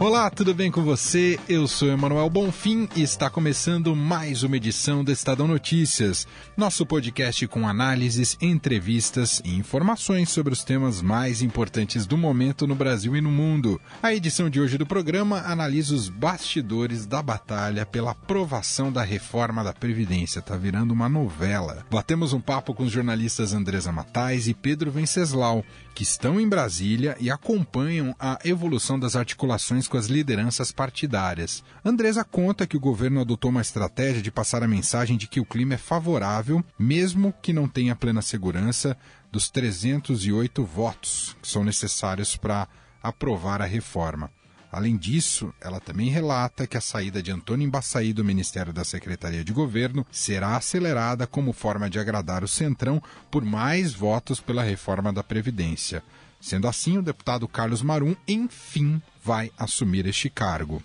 Olá, 0.00 0.30
tudo 0.30 0.54
bem 0.54 0.70
com 0.70 0.84
você? 0.84 1.40
Eu 1.48 1.66
sou 1.66 1.88
Emanuel 1.88 2.30
Bonfim 2.30 2.88
e 2.94 3.02
está 3.02 3.28
começando 3.28 3.96
mais 3.96 4.44
uma 4.44 4.56
edição 4.56 5.02
do 5.02 5.10
Estadão 5.10 5.48
Notícias, 5.48 6.24
nosso 6.56 6.86
podcast 6.86 7.44
com 7.48 7.66
análises, 7.66 8.38
entrevistas 8.40 9.42
e 9.44 9.56
informações 9.56 10.30
sobre 10.30 10.52
os 10.52 10.62
temas 10.62 11.02
mais 11.02 11.42
importantes 11.42 12.06
do 12.06 12.16
momento 12.16 12.64
no 12.64 12.76
Brasil 12.76 13.16
e 13.16 13.20
no 13.20 13.28
mundo. 13.28 13.80
A 14.00 14.14
edição 14.14 14.48
de 14.48 14.60
hoje 14.60 14.78
do 14.78 14.86
programa 14.86 15.40
analisa 15.40 15.96
os 15.96 16.08
bastidores 16.08 17.04
da 17.04 17.20
batalha 17.20 17.84
pela 17.84 18.12
aprovação 18.12 18.92
da 18.92 19.02
reforma 19.02 19.64
da 19.64 19.72
Previdência. 19.72 20.40
Tá 20.40 20.56
virando 20.56 20.92
uma 20.94 21.08
novela. 21.08 21.84
Batemos 21.90 22.32
um 22.32 22.40
papo 22.40 22.72
com 22.72 22.84
os 22.84 22.92
jornalistas 22.92 23.52
Andresa 23.52 23.90
Matais 23.90 24.46
e 24.46 24.54
Pedro 24.54 24.92
Venceslau, 24.92 25.64
que 25.98 26.04
estão 26.04 26.40
em 26.40 26.48
Brasília 26.48 27.16
e 27.18 27.28
acompanham 27.28 28.14
a 28.20 28.38
evolução 28.44 29.00
das 29.00 29.16
articulações 29.16 29.88
com 29.88 29.96
as 29.96 30.06
lideranças 30.06 30.70
partidárias. 30.70 31.64
Andresa 31.84 32.22
conta 32.22 32.68
que 32.68 32.76
o 32.76 32.80
governo 32.80 33.20
adotou 33.20 33.50
uma 33.50 33.60
estratégia 33.60 34.22
de 34.22 34.30
passar 34.30 34.62
a 34.62 34.68
mensagem 34.68 35.16
de 35.16 35.26
que 35.26 35.40
o 35.40 35.44
clima 35.44 35.74
é 35.74 35.76
favorável, 35.76 36.64
mesmo 36.78 37.34
que 37.42 37.52
não 37.52 37.66
tenha 37.66 37.96
plena 37.96 38.22
segurança 38.22 38.96
dos 39.32 39.50
308 39.50 40.64
votos 40.64 41.36
que 41.42 41.48
são 41.48 41.64
necessários 41.64 42.36
para 42.36 42.68
aprovar 43.02 43.60
a 43.60 43.66
reforma. 43.66 44.30
Além 44.70 44.96
disso, 44.96 45.52
ela 45.60 45.80
também 45.80 46.10
relata 46.10 46.66
que 46.66 46.76
a 46.76 46.80
saída 46.80 47.22
de 47.22 47.32
Antônio 47.32 47.66
Embaçaí 47.66 48.12
do 48.12 48.24
Ministério 48.24 48.72
da 48.72 48.84
Secretaria 48.84 49.42
de 49.42 49.52
Governo 49.52 50.06
será 50.12 50.56
acelerada 50.56 51.26
como 51.26 51.54
forma 51.54 51.88
de 51.88 51.98
agradar 51.98 52.44
o 52.44 52.48
Centrão 52.48 53.02
por 53.30 53.44
mais 53.44 53.94
votos 53.94 54.40
pela 54.40 54.62
reforma 54.62 55.12
da 55.12 55.22
Previdência. 55.22 56.02
Sendo 56.40 56.68
assim, 56.68 56.98
o 56.98 57.02
deputado 57.02 57.48
Carlos 57.48 57.82
Marum, 57.82 58.14
enfim, 58.26 59.00
vai 59.24 59.50
assumir 59.58 60.06
este 60.06 60.28
cargo. 60.28 60.82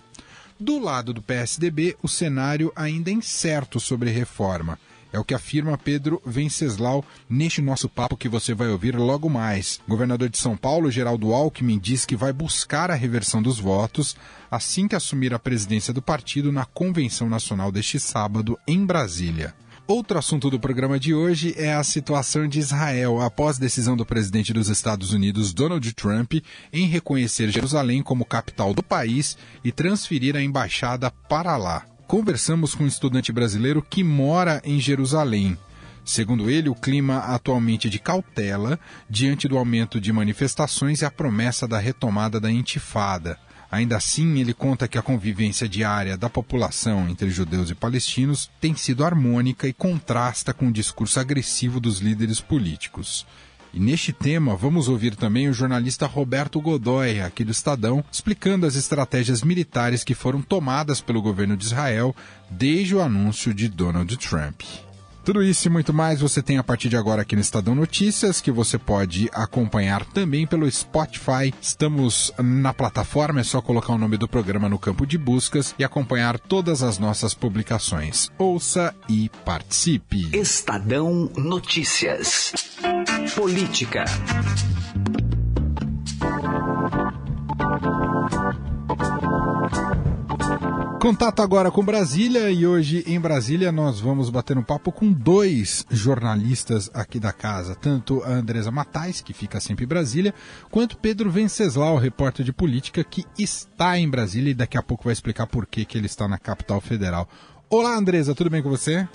Do 0.60 0.80
lado 0.80 1.14
do 1.14 1.22
PSDB, 1.22 1.98
o 2.02 2.08
cenário 2.08 2.72
ainda 2.76 3.10
é 3.10 3.14
incerto 3.14 3.80
sobre 3.80 4.10
reforma. 4.12 4.80
É 5.14 5.20
o 5.20 5.24
que 5.24 5.36
afirma 5.36 5.78
Pedro 5.78 6.20
Venceslau 6.26 7.06
neste 7.30 7.62
nosso 7.62 7.88
papo 7.88 8.18
que 8.18 8.28
você 8.28 8.56
vai 8.56 8.70
ouvir 8.70 8.96
logo 8.96 9.30
mais. 9.30 9.80
Governador 9.88 10.28
de 10.28 10.40
São 10.40 10.58
Paulo, 10.58 10.90
Geraldo 10.90 11.32
Alckmin, 11.32 11.78
diz 11.78 12.04
que 12.04 12.16
vai 12.16 12.34
buscar 12.34 12.90
a 12.90 12.96
reversão 12.96 13.40
dos 13.40 13.60
votos 13.60 14.16
assim 14.50 14.88
que 14.88 14.96
assumir 14.96 15.32
a 15.32 15.40
presidência 15.40 15.94
do 15.94 16.02
partido 16.02 16.52
na 16.52 16.66
Convenção 16.66 17.30
Nacional 17.30 17.72
deste 17.72 18.00
sábado 18.00 18.58
em 18.68 18.84
Brasília. 18.84 19.54
Outro 19.86 20.18
assunto 20.18 20.50
do 20.50 20.60
programa 20.60 21.00
de 21.00 21.14
hoje 21.14 21.54
é 21.58 21.74
a 21.74 21.84
situação 21.84 22.48
de 22.48 22.58
Israel 22.58 23.22
após 23.22 23.60
decisão 23.60 23.98
do 23.98 24.06
presidente 24.06 24.54
dos 24.54 24.70
Estados 24.70 25.12
Unidos, 25.12 25.54
Donald 25.54 25.94
Trump, 25.94 26.36
em 26.72 26.88
reconhecer 26.88 27.50
Jerusalém 27.52 28.02
como 28.02 28.26
capital 28.26 28.74
do 28.74 28.82
país 28.82 29.38
e 29.64 29.72
transferir 29.72 30.36
a 30.36 30.42
embaixada 30.42 31.12
para 31.12 31.56
lá 31.58 31.86
conversamos 32.08 32.76
com 32.76 32.84
um 32.84 32.88
estudante 32.88 33.32
brasileiro 33.32 33.82
que 33.82 34.04
mora 34.04 34.62
em 34.64 34.80
Jerusalém. 34.80 35.58
Segundo 36.06 36.50
ele, 36.50 36.68
o 36.68 36.76
clima 36.76 37.20
atualmente 37.20 37.88
é 37.88 37.90
de 37.90 38.00
cautela 38.00 38.80
diante 39.10 39.48
do 39.48 39.58
aumento 39.58 40.02
de 40.02 40.12
manifestações 40.12 41.02
e 41.02 41.06
a 41.06 41.12
promessa 41.12 41.68
da 41.68 41.80
retomada 41.80 42.40
da 42.40 42.52
intifada. 42.52 43.40
Ainda 43.72 43.98
assim, 43.98 44.40
ele 44.40 44.54
conta 44.54 44.88
que 44.88 45.00
a 45.00 45.02
convivência 45.02 45.68
diária 45.68 46.16
da 46.16 46.30
população 46.30 47.10
entre 47.10 47.32
judeus 47.32 47.72
e 47.72 47.76
palestinos 47.76 48.48
tem 48.62 48.76
sido 48.76 49.04
harmônica 49.04 49.68
e 49.68 49.74
contrasta 49.74 50.54
com 50.54 50.68
o 50.68 50.72
discurso 50.72 51.20
agressivo 51.20 51.80
dos 51.80 52.00
líderes 52.00 52.40
políticos. 52.40 53.26
E 53.74 53.80
neste 53.80 54.14
tema, 54.14 54.56
vamos 54.56 54.88
ouvir 54.88 55.16
também 55.16 55.50
o 55.50 55.54
jornalista 55.54 56.06
Roberto 56.06 56.62
Godoy, 56.62 57.22
aqui 57.22 57.44
do 57.44 57.52
Estadão, 57.52 58.06
explicando 58.12 58.68
as 58.68 58.76
estratégias 58.76 59.42
militares 59.42 60.04
que 60.04 60.14
foram 60.14 60.44
tomadas 60.44 61.02
pelo 61.02 61.24
governo 61.24 61.58
de 61.58 61.66
Israel 61.66 62.16
desde 62.52 62.94
o 62.96 63.02
anúncio 63.02 63.52
de 63.52 63.68
Donald 63.68 64.16
Trump. 64.18 64.62
Tudo 65.24 65.42
isso 65.42 65.68
e 65.68 65.72
muito 65.72 65.94
mais 65.94 66.20
você 66.20 66.42
tem 66.42 66.58
a 66.58 66.64
partir 66.64 66.90
de 66.90 66.98
agora 66.98 67.22
aqui 67.22 67.34
no 67.34 67.42
Estadão 67.42 67.74
Notícias, 67.74 68.42
que 68.42 68.52
você 68.52 68.78
pode 68.78 69.30
acompanhar 69.34 70.04
também 70.06 70.46
pelo 70.46 70.70
Spotify. 70.70 71.54
Estamos 71.62 72.34
na 72.38 72.74
plataforma, 72.74 73.40
é 73.40 73.44
só 73.44 73.62
colocar 73.62 73.94
o 73.94 73.98
nome 73.98 74.18
do 74.18 74.28
programa 74.28 74.68
no 74.68 74.78
campo 74.78 75.06
de 75.06 75.18
buscas 75.18 75.74
e 75.80 75.84
acompanhar 75.84 76.38
todas 76.38 76.84
as 76.84 77.00
nossas 77.00 77.34
publicações. 77.34 78.30
Ouça 78.38 78.94
e 79.08 79.30
participe. 79.46 80.30
Estadão 80.36 81.32
Notícias. 81.38 82.52
Política. 83.34 84.04
Contato 91.04 91.42
agora 91.42 91.70
com 91.70 91.84
Brasília 91.84 92.50
e 92.50 92.66
hoje 92.66 93.04
em 93.06 93.20
Brasília 93.20 93.74
nós 93.74 94.00
vamos 94.00 94.30
bater 94.30 94.58
um 94.58 94.64
papo 94.64 94.90
com 94.90 95.12
dois 95.12 95.86
jornalistas 95.92 96.90
aqui 96.94 97.20
da 97.20 97.34
casa, 97.34 97.76
tanto 97.76 98.24
a 98.24 98.30
Andresa 98.30 98.72
Matais, 98.72 99.20
que 99.20 99.34
fica 99.34 99.60
sempre 99.60 99.84
em 99.84 99.88
Brasília, 99.88 100.34
quanto 100.72 100.98
Pedro 100.98 101.30
Venceslau, 101.30 101.98
repórter 101.98 102.46
de 102.46 102.54
política, 102.54 103.04
que 103.04 103.26
está 103.38 104.00
em 104.00 104.10
Brasília 104.10 104.52
e 104.52 104.54
daqui 104.54 104.78
a 104.78 104.82
pouco 104.82 105.04
vai 105.04 105.12
explicar 105.12 105.46
por 105.46 105.66
que, 105.66 105.84
que 105.84 105.98
ele 105.98 106.06
está 106.06 106.26
na 106.26 106.38
capital 106.38 106.80
federal. 106.80 107.28
Olá, 107.70 107.98
Andresa, 107.98 108.34
tudo 108.34 108.50
bem 108.50 108.64
com 108.64 108.70
você? 108.70 109.06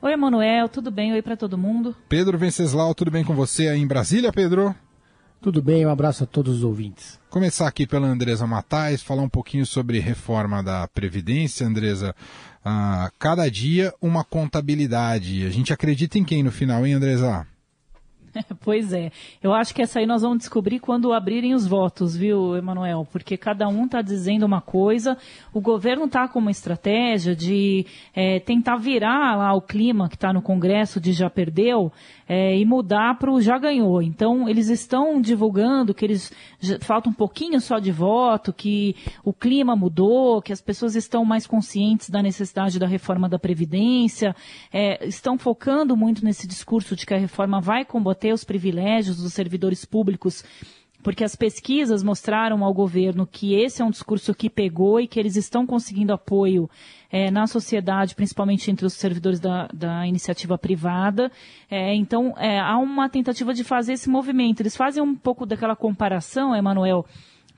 Oi, 0.00 0.12
Emanuel, 0.12 0.68
tudo 0.68 0.92
bem? 0.92 1.12
Oi 1.12 1.22
para 1.22 1.36
todo 1.36 1.58
mundo. 1.58 1.96
Pedro 2.08 2.38
Venceslau, 2.38 2.94
tudo 2.94 3.10
bem 3.10 3.24
com 3.24 3.34
você 3.34 3.66
aí 3.66 3.80
em 3.80 3.86
Brasília, 3.88 4.32
Pedro? 4.32 4.72
Tudo 5.42 5.60
bem, 5.60 5.84
um 5.84 5.90
abraço 5.90 6.22
a 6.22 6.26
todos 6.26 6.58
os 6.58 6.62
ouvintes. 6.62 7.18
Começar 7.28 7.66
aqui 7.66 7.84
pela 7.84 8.06
Andresa 8.06 8.46
Matais, 8.46 9.02
falar 9.02 9.22
um 9.22 9.28
pouquinho 9.28 9.66
sobre 9.66 9.98
reforma 9.98 10.62
da 10.62 10.86
Previdência, 10.86 11.66
Andresa. 11.66 12.14
Ah, 12.64 13.10
cada 13.18 13.50
dia 13.50 13.92
uma 14.00 14.22
contabilidade. 14.22 15.44
A 15.44 15.50
gente 15.50 15.72
acredita 15.72 16.16
em 16.16 16.22
quem 16.22 16.44
no 16.44 16.52
final, 16.52 16.86
hein, 16.86 16.92
Andresa? 16.92 17.44
Pois 18.60 18.92
é. 18.92 19.10
Eu 19.42 19.52
acho 19.52 19.74
que 19.74 19.82
essa 19.82 19.98
aí 19.98 20.06
nós 20.06 20.22
vamos 20.22 20.38
descobrir 20.38 20.78
quando 20.78 21.12
abrirem 21.12 21.54
os 21.54 21.66
votos, 21.66 22.16
viu, 22.16 22.56
Emanuel? 22.56 23.06
Porque 23.10 23.36
cada 23.36 23.68
um 23.68 23.84
está 23.84 24.00
dizendo 24.00 24.44
uma 24.44 24.60
coisa. 24.60 25.16
O 25.52 25.60
governo 25.60 26.04
está 26.04 26.28
com 26.28 26.38
uma 26.38 26.50
estratégia 26.50 27.34
de 27.34 27.86
é, 28.14 28.40
tentar 28.40 28.76
virar 28.76 29.36
lá 29.36 29.52
o 29.54 29.60
clima 29.60 30.08
que 30.08 30.14
está 30.14 30.32
no 30.32 30.42
Congresso 30.42 31.00
de 31.00 31.12
já 31.12 31.28
perdeu 31.28 31.92
é, 32.28 32.56
e 32.56 32.64
mudar 32.64 33.18
para 33.18 33.30
o 33.30 33.40
já 33.40 33.58
ganhou. 33.58 34.00
Então, 34.00 34.48
eles 34.48 34.68
estão 34.68 35.20
divulgando 35.20 35.94
que 35.94 36.04
eles 36.04 36.32
falta 36.80 37.08
um 37.08 37.12
pouquinho 37.12 37.60
só 37.60 37.78
de 37.78 37.90
voto, 37.90 38.52
que 38.52 38.96
o 39.24 39.32
clima 39.32 39.74
mudou, 39.76 40.40
que 40.40 40.52
as 40.52 40.60
pessoas 40.60 40.94
estão 40.94 41.24
mais 41.24 41.46
conscientes 41.46 42.08
da 42.08 42.22
necessidade 42.22 42.78
da 42.78 42.86
reforma 42.86 43.28
da 43.28 43.38
Previdência, 43.38 44.34
é, 44.72 45.06
estão 45.06 45.36
focando 45.36 45.96
muito 45.96 46.24
nesse 46.24 46.46
discurso 46.46 46.94
de 46.94 47.04
que 47.04 47.14
a 47.14 47.18
reforma 47.18 47.60
vai 47.60 47.84
combater 47.84 48.21
os 48.30 48.44
privilégios 48.44 49.16
dos 49.16 49.32
servidores 49.32 49.86
públicos 49.86 50.44
porque 51.02 51.24
as 51.24 51.34
pesquisas 51.34 52.02
mostraram 52.02 52.64
ao 52.64 52.72
governo 52.72 53.26
que 53.26 53.54
esse 53.54 53.82
é 53.82 53.84
um 53.84 53.90
discurso 53.90 54.34
que 54.34 54.48
pegou 54.48 55.00
e 55.00 55.08
que 55.08 55.18
eles 55.18 55.36
estão 55.36 55.66
conseguindo 55.66 56.12
apoio 56.12 56.70
é, 57.10 57.30
na 57.30 57.46
sociedade, 57.46 58.14
principalmente 58.14 58.70
entre 58.70 58.86
os 58.86 58.92
servidores 58.92 59.40
da, 59.40 59.68
da 59.74 60.06
iniciativa 60.06 60.56
privada. 60.56 61.30
É, 61.68 61.94
então, 61.94 62.34
é, 62.38 62.58
há 62.58 62.78
uma 62.78 63.08
tentativa 63.08 63.52
de 63.52 63.64
fazer 63.64 63.94
esse 63.94 64.08
movimento. 64.08 64.60
Eles 64.60 64.76
fazem 64.76 65.02
um 65.02 65.14
pouco 65.14 65.44
daquela 65.44 65.74
comparação, 65.74 66.54
Emanuel, 66.54 67.04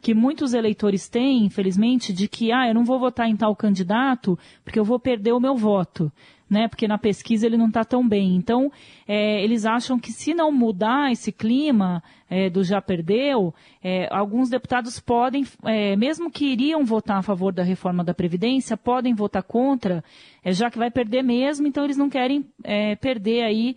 que 0.00 0.14
muitos 0.14 0.54
eleitores 0.54 1.08
têm, 1.08 1.44
infelizmente, 1.44 2.12
de 2.12 2.28
que, 2.28 2.50
ah, 2.50 2.66
eu 2.66 2.74
não 2.74 2.84
vou 2.84 2.98
votar 2.98 3.28
em 3.28 3.36
tal 3.36 3.54
candidato 3.54 4.38
porque 4.64 4.78
eu 4.78 4.84
vou 4.84 4.98
perder 4.98 5.32
o 5.32 5.40
meu 5.40 5.54
voto 5.54 6.10
né? 6.54 6.68
Porque 6.68 6.88
na 6.88 6.96
pesquisa 6.96 7.44
ele 7.44 7.56
não 7.56 7.66
está 7.66 7.84
tão 7.84 8.08
bem. 8.08 8.36
Então, 8.36 8.70
é, 9.06 9.42
eles 9.42 9.66
acham 9.66 9.98
que 9.98 10.12
se 10.12 10.32
não 10.32 10.50
mudar 10.50 11.10
esse 11.10 11.32
clima 11.32 12.02
é, 12.30 12.48
do 12.48 12.62
já 12.64 12.80
perdeu, 12.80 13.52
é, 13.82 14.08
alguns 14.10 14.48
deputados 14.48 14.98
podem, 15.00 15.44
é, 15.64 15.96
mesmo 15.96 16.30
que 16.30 16.46
iriam 16.46 16.84
votar 16.84 17.18
a 17.18 17.22
favor 17.22 17.52
da 17.52 17.62
reforma 17.62 18.02
da 18.02 18.14
Previdência, 18.14 18.76
podem 18.76 19.12
votar 19.14 19.42
contra, 19.42 20.02
é, 20.42 20.52
já 20.52 20.70
que 20.70 20.78
vai 20.78 20.90
perder 20.90 21.22
mesmo, 21.22 21.66
então 21.66 21.84
eles 21.84 21.96
não 21.96 22.08
querem 22.08 22.46
é, 22.62 22.96
perder 22.96 23.42
aí 23.42 23.76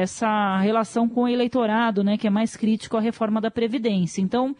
essa 0.00 0.58
relação 0.58 1.08
com 1.08 1.22
o 1.22 1.28
eleitorado, 1.28 2.04
né? 2.04 2.16
Que 2.16 2.28
é 2.28 2.30
mais 2.30 2.56
crítico 2.56 2.96
à 2.96 3.00
reforma 3.00 3.40
da 3.40 3.50
Previdência. 3.50 4.22
Então, 4.22 4.54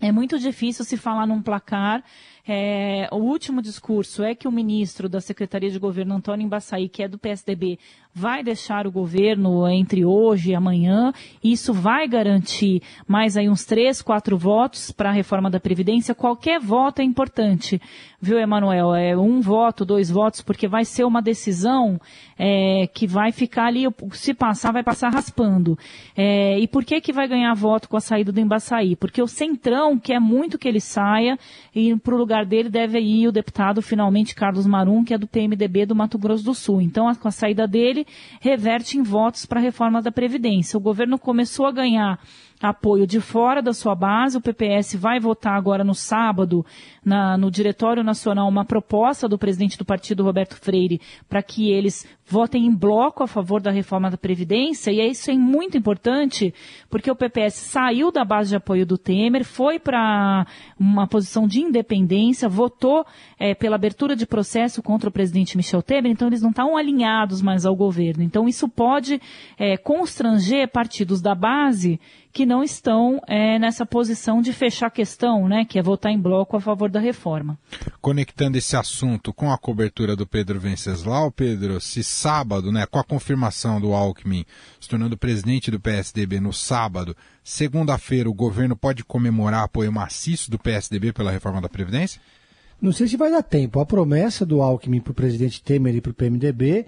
é 0.00 0.10
muito 0.10 0.38
difícil 0.38 0.84
se 0.84 0.96
falar 0.96 1.26
num 1.26 1.42
placar. 1.42 2.02
É, 2.46 3.08
o 3.10 3.16
último 3.16 3.62
discurso 3.62 4.22
é 4.22 4.34
que 4.34 4.46
o 4.46 4.52
ministro 4.52 5.08
da 5.08 5.20
Secretaria 5.20 5.70
de 5.70 5.78
Governo, 5.78 6.14
Antônio 6.14 6.44
Embaçaí, 6.44 6.90
que 6.90 7.02
é 7.02 7.08
do 7.08 7.18
PSDB, 7.18 7.78
vai 8.14 8.44
deixar 8.44 8.86
o 8.86 8.92
governo 8.92 9.66
entre 9.68 10.04
hoje 10.04 10.50
e 10.50 10.54
amanhã. 10.54 11.12
Isso 11.42 11.72
vai 11.72 12.06
garantir 12.06 12.82
mais 13.08 13.36
aí 13.36 13.48
uns 13.48 13.64
três, 13.64 14.02
quatro 14.02 14.36
votos 14.36 14.92
para 14.92 15.08
a 15.08 15.12
reforma 15.12 15.50
da 15.50 15.58
Previdência. 15.58 16.14
Qualquer 16.14 16.60
voto 16.60 17.00
é 17.00 17.04
importante, 17.04 17.80
viu, 18.20 18.38
Emanuel? 18.38 18.94
É 18.94 19.16
um 19.16 19.40
voto, 19.40 19.84
dois 19.84 20.10
votos, 20.10 20.42
porque 20.42 20.68
vai 20.68 20.84
ser 20.84 21.04
uma 21.04 21.22
decisão 21.22 21.98
é, 22.38 22.86
que 22.92 23.06
vai 23.06 23.32
ficar 23.32 23.66
ali, 23.66 23.84
se 24.12 24.34
passar, 24.34 24.72
vai 24.72 24.82
passar 24.82 25.12
raspando. 25.12 25.78
É, 26.16 26.58
e 26.58 26.68
por 26.68 26.84
que 26.84 27.00
que 27.00 27.12
vai 27.12 27.26
ganhar 27.26 27.54
voto 27.54 27.88
com 27.88 27.96
a 27.96 28.00
saída 28.00 28.30
do 28.30 28.40
Embaçaí? 28.40 28.94
Porque 28.96 29.22
o 29.22 29.26
Centrão 29.26 29.98
quer 29.98 30.20
muito 30.20 30.58
que 30.58 30.68
ele 30.68 30.80
saia 30.80 31.38
e 31.74 31.96
para 31.96 32.14
o 32.14 32.18
lugar 32.18 32.33
dele 32.42 32.70
deve 32.70 32.98
ir 32.98 33.28
o 33.28 33.32
deputado, 33.32 33.82
finalmente, 33.82 34.34
Carlos 34.34 34.66
Marum, 34.66 35.04
que 35.04 35.12
é 35.12 35.18
do 35.18 35.28
PMDB 35.28 35.86
do 35.86 35.94
Mato 35.94 36.18
Grosso 36.18 36.42
do 36.42 36.54
Sul. 36.54 36.80
Então, 36.80 37.14
com 37.14 37.28
a 37.28 37.30
saída 37.30 37.68
dele, 37.68 38.06
reverte 38.40 38.96
em 38.96 39.02
votos 39.02 39.44
para 39.44 39.60
a 39.60 39.62
reforma 39.62 40.00
da 40.00 40.10
Previdência. 40.10 40.78
O 40.78 40.80
governo 40.80 41.18
começou 41.18 41.66
a 41.66 41.72
ganhar 41.72 42.18
apoio 42.68 43.06
de 43.06 43.20
fora 43.20 43.62
da 43.62 43.72
sua 43.72 43.94
base. 43.94 44.36
O 44.36 44.40
PPS 44.40 44.94
vai 44.96 45.20
votar 45.20 45.54
agora 45.54 45.84
no 45.84 45.94
sábado, 45.94 46.64
na, 47.04 47.36
no 47.36 47.50
Diretório 47.50 48.02
Nacional, 48.02 48.48
uma 48.48 48.64
proposta 48.64 49.28
do 49.28 49.38
presidente 49.38 49.76
do 49.78 49.84
partido, 49.84 50.24
Roberto 50.24 50.56
Freire, 50.56 51.00
para 51.28 51.42
que 51.42 51.70
eles 51.70 52.06
votem 52.26 52.66
em 52.66 52.74
bloco 52.74 53.22
a 53.22 53.26
favor 53.26 53.60
da 53.60 53.70
reforma 53.70 54.10
da 54.10 54.16
Previdência. 54.16 54.90
E 54.90 55.00
isso 55.10 55.30
é 55.30 55.34
muito 55.34 55.76
importante, 55.76 56.54
porque 56.88 57.10
o 57.10 57.16
PPS 57.16 57.54
saiu 57.54 58.10
da 58.10 58.24
base 58.24 58.50
de 58.50 58.56
apoio 58.56 58.86
do 58.86 58.96
Temer, 58.96 59.44
foi 59.44 59.78
para 59.78 60.46
uma 60.78 61.06
posição 61.06 61.46
de 61.46 61.60
independência, 61.60 62.48
votou 62.48 63.04
é, 63.38 63.54
pela 63.54 63.76
abertura 63.76 64.16
de 64.16 64.26
processo 64.26 64.82
contra 64.82 65.08
o 65.08 65.12
presidente 65.12 65.56
Michel 65.56 65.82
Temer, 65.82 66.10
então 66.10 66.28
eles 66.28 66.40
não 66.40 66.50
estão 66.50 66.76
alinhados 66.76 67.42
mais 67.42 67.66
ao 67.66 67.76
governo. 67.76 68.22
Então 68.22 68.48
isso 68.48 68.68
pode 68.68 69.20
é, 69.58 69.76
constranger 69.76 70.68
partidos 70.68 71.20
da 71.20 71.34
base 71.34 72.00
que 72.32 72.44
não 72.44 72.53
estão 72.62 73.20
é, 73.26 73.58
nessa 73.58 73.84
posição 73.84 74.40
de 74.40 74.52
fechar 74.52 74.86
a 74.86 74.90
questão, 74.90 75.48
né, 75.48 75.64
que 75.64 75.78
é 75.78 75.82
votar 75.82 76.12
em 76.12 76.18
bloco 76.18 76.56
a 76.56 76.60
favor 76.60 76.90
da 76.90 77.00
reforma. 77.00 77.58
Conectando 78.00 78.58
esse 78.58 78.76
assunto 78.76 79.32
com 79.32 79.50
a 79.50 79.58
cobertura 79.58 80.14
do 80.14 80.26
Pedro 80.26 80.60
Venceslau, 80.60 81.32
Pedro, 81.32 81.80
se 81.80 82.04
sábado, 82.04 82.70
né, 82.70 82.86
com 82.86 82.98
a 82.98 83.04
confirmação 83.04 83.80
do 83.80 83.92
Alckmin 83.92 84.44
se 84.80 84.88
tornando 84.88 85.16
presidente 85.16 85.70
do 85.70 85.80
PSDB 85.80 86.40
no 86.40 86.52
sábado, 86.52 87.16
segunda-feira 87.42 88.28
o 88.28 88.34
governo 88.34 88.76
pode 88.76 89.04
comemorar 89.04 89.64
apoio 89.64 89.92
maciço 89.92 90.50
do 90.50 90.58
PSDB 90.58 91.12
pela 91.12 91.30
reforma 91.30 91.60
da 91.60 91.68
Previdência? 91.68 92.20
Não 92.80 92.92
sei 92.92 93.08
se 93.08 93.16
vai 93.16 93.30
dar 93.30 93.42
tempo. 93.42 93.80
A 93.80 93.86
promessa 93.86 94.44
do 94.44 94.60
Alckmin 94.60 95.00
para 95.00 95.12
o 95.12 95.14
presidente 95.14 95.62
Temer 95.62 95.96
e 95.96 96.00
para 96.00 96.10
o 96.10 96.14
PMDB 96.14 96.86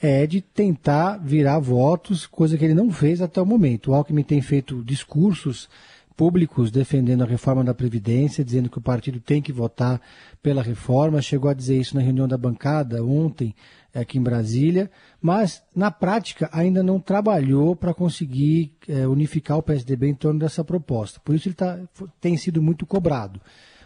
é 0.00 0.26
de 0.26 0.40
tentar 0.40 1.18
virar 1.18 1.58
votos, 1.58 2.26
coisa 2.26 2.56
que 2.56 2.64
ele 2.64 2.74
não 2.74 2.90
fez 2.90 3.20
até 3.20 3.40
o 3.40 3.46
momento. 3.46 3.90
O 3.90 3.94
Alckmin 3.94 4.22
tem 4.22 4.40
feito 4.40 4.82
discursos 4.84 5.68
públicos 6.16 6.72
defendendo 6.72 7.22
a 7.22 7.26
reforma 7.26 7.62
da 7.62 7.72
Previdência, 7.72 8.44
dizendo 8.44 8.68
que 8.68 8.78
o 8.78 8.82
partido 8.82 9.20
tem 9.20 9.40
que 9.40 9.52
votar 9.52 10.00
pela 10.42 10.62
reforma. 10.62 11.22
Chegou 11.22 11.48
a 11.48 11.54
dizer 11.54 11.78
isso 11.78 11.94
na 11.94 12.02
reunião 12.02 12.26
da 12.26 12.36
bancada 12.36 13.04
ontem, 13.04 13.54
aqui 13.94 14.18
em 14.18 14.22
Brasília, 14.22 14.90
mas 15.20 15.62
na 15.74 15.90
prática 15.90 16.48
ainda 16.52 16.82
não 16.82 17.00
trabalhou 17.00 17.74
para 17.74 17.94
conseguir 17.94 18.72
é, 18.88 19.06
unificar 19.06 19.58
o 19.58 19.62
PSDB 19.62 20.08
em 20.08 20.14
torno 20.14 20.40
dessa 20.40 20.64
proposta. 20.64 21.20
Por 21.24 21.34
isso 21.34 21.48
ele 21.48 21.54
tá, 21.54 21.78
tem 22.20 22.36
sido 22.36 22.62
muito 22.62 22.86
cobrado. 22.86 23.40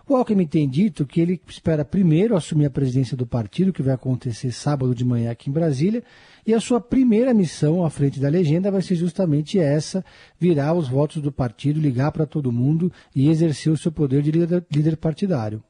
O 0.09 0.17
Alckmin 0.17 0.47
tem 0.47 0.69
dito 0.69 1.07
que 1.07 1.21
ele 1.21 1.41
espera 1.47 1.85
primeiro 1.85 2.37
assumir 2.37 2.67
a 2.67 2.71
presidência 2.71 3.17
do 3.17 3.27
partido, 3.27 3.73
que 3.73 3.83
vai 3.83 3.95
acontecer 3.95 4.51
sábado 4.51 4.95
de 4.95 5.05
manhã 5.05 5.31
aqui 5.31 5.49
em 5.49 5.53
Brasília, 5.53 6.03
e 6.45 6.53
a 6.53 6.61
sua 6.61 6.81
primeira 6.81 7.33
missão 7.33 7.85
à 7.85 7.91
frente 7.91 8.19
da 8.19 8.29
legenda 8.29 8.71
vai 8.71 8.83
ser 8.83 8.97
justamente 8.97 9.61
essa: 9.61 10.05
virar 10.39 10.75
os 10.75 10.89
votos 10.89 11.23
do 11.23 11.31
partido, 11.31 11.81
ligar 11.81 12.11
para 12.11 12.27
todo 12.27 12.51
mundo 12.51 12.93
e 13.15 13.29
exercer 13.29 13.73
o 13.73 13.77
seu 13.77 13.93
poder 13.93 14.23
de 14.23 14.33
líder, 14.33 14.65
líder 14.71 14.97
partidário. 14.97 15.63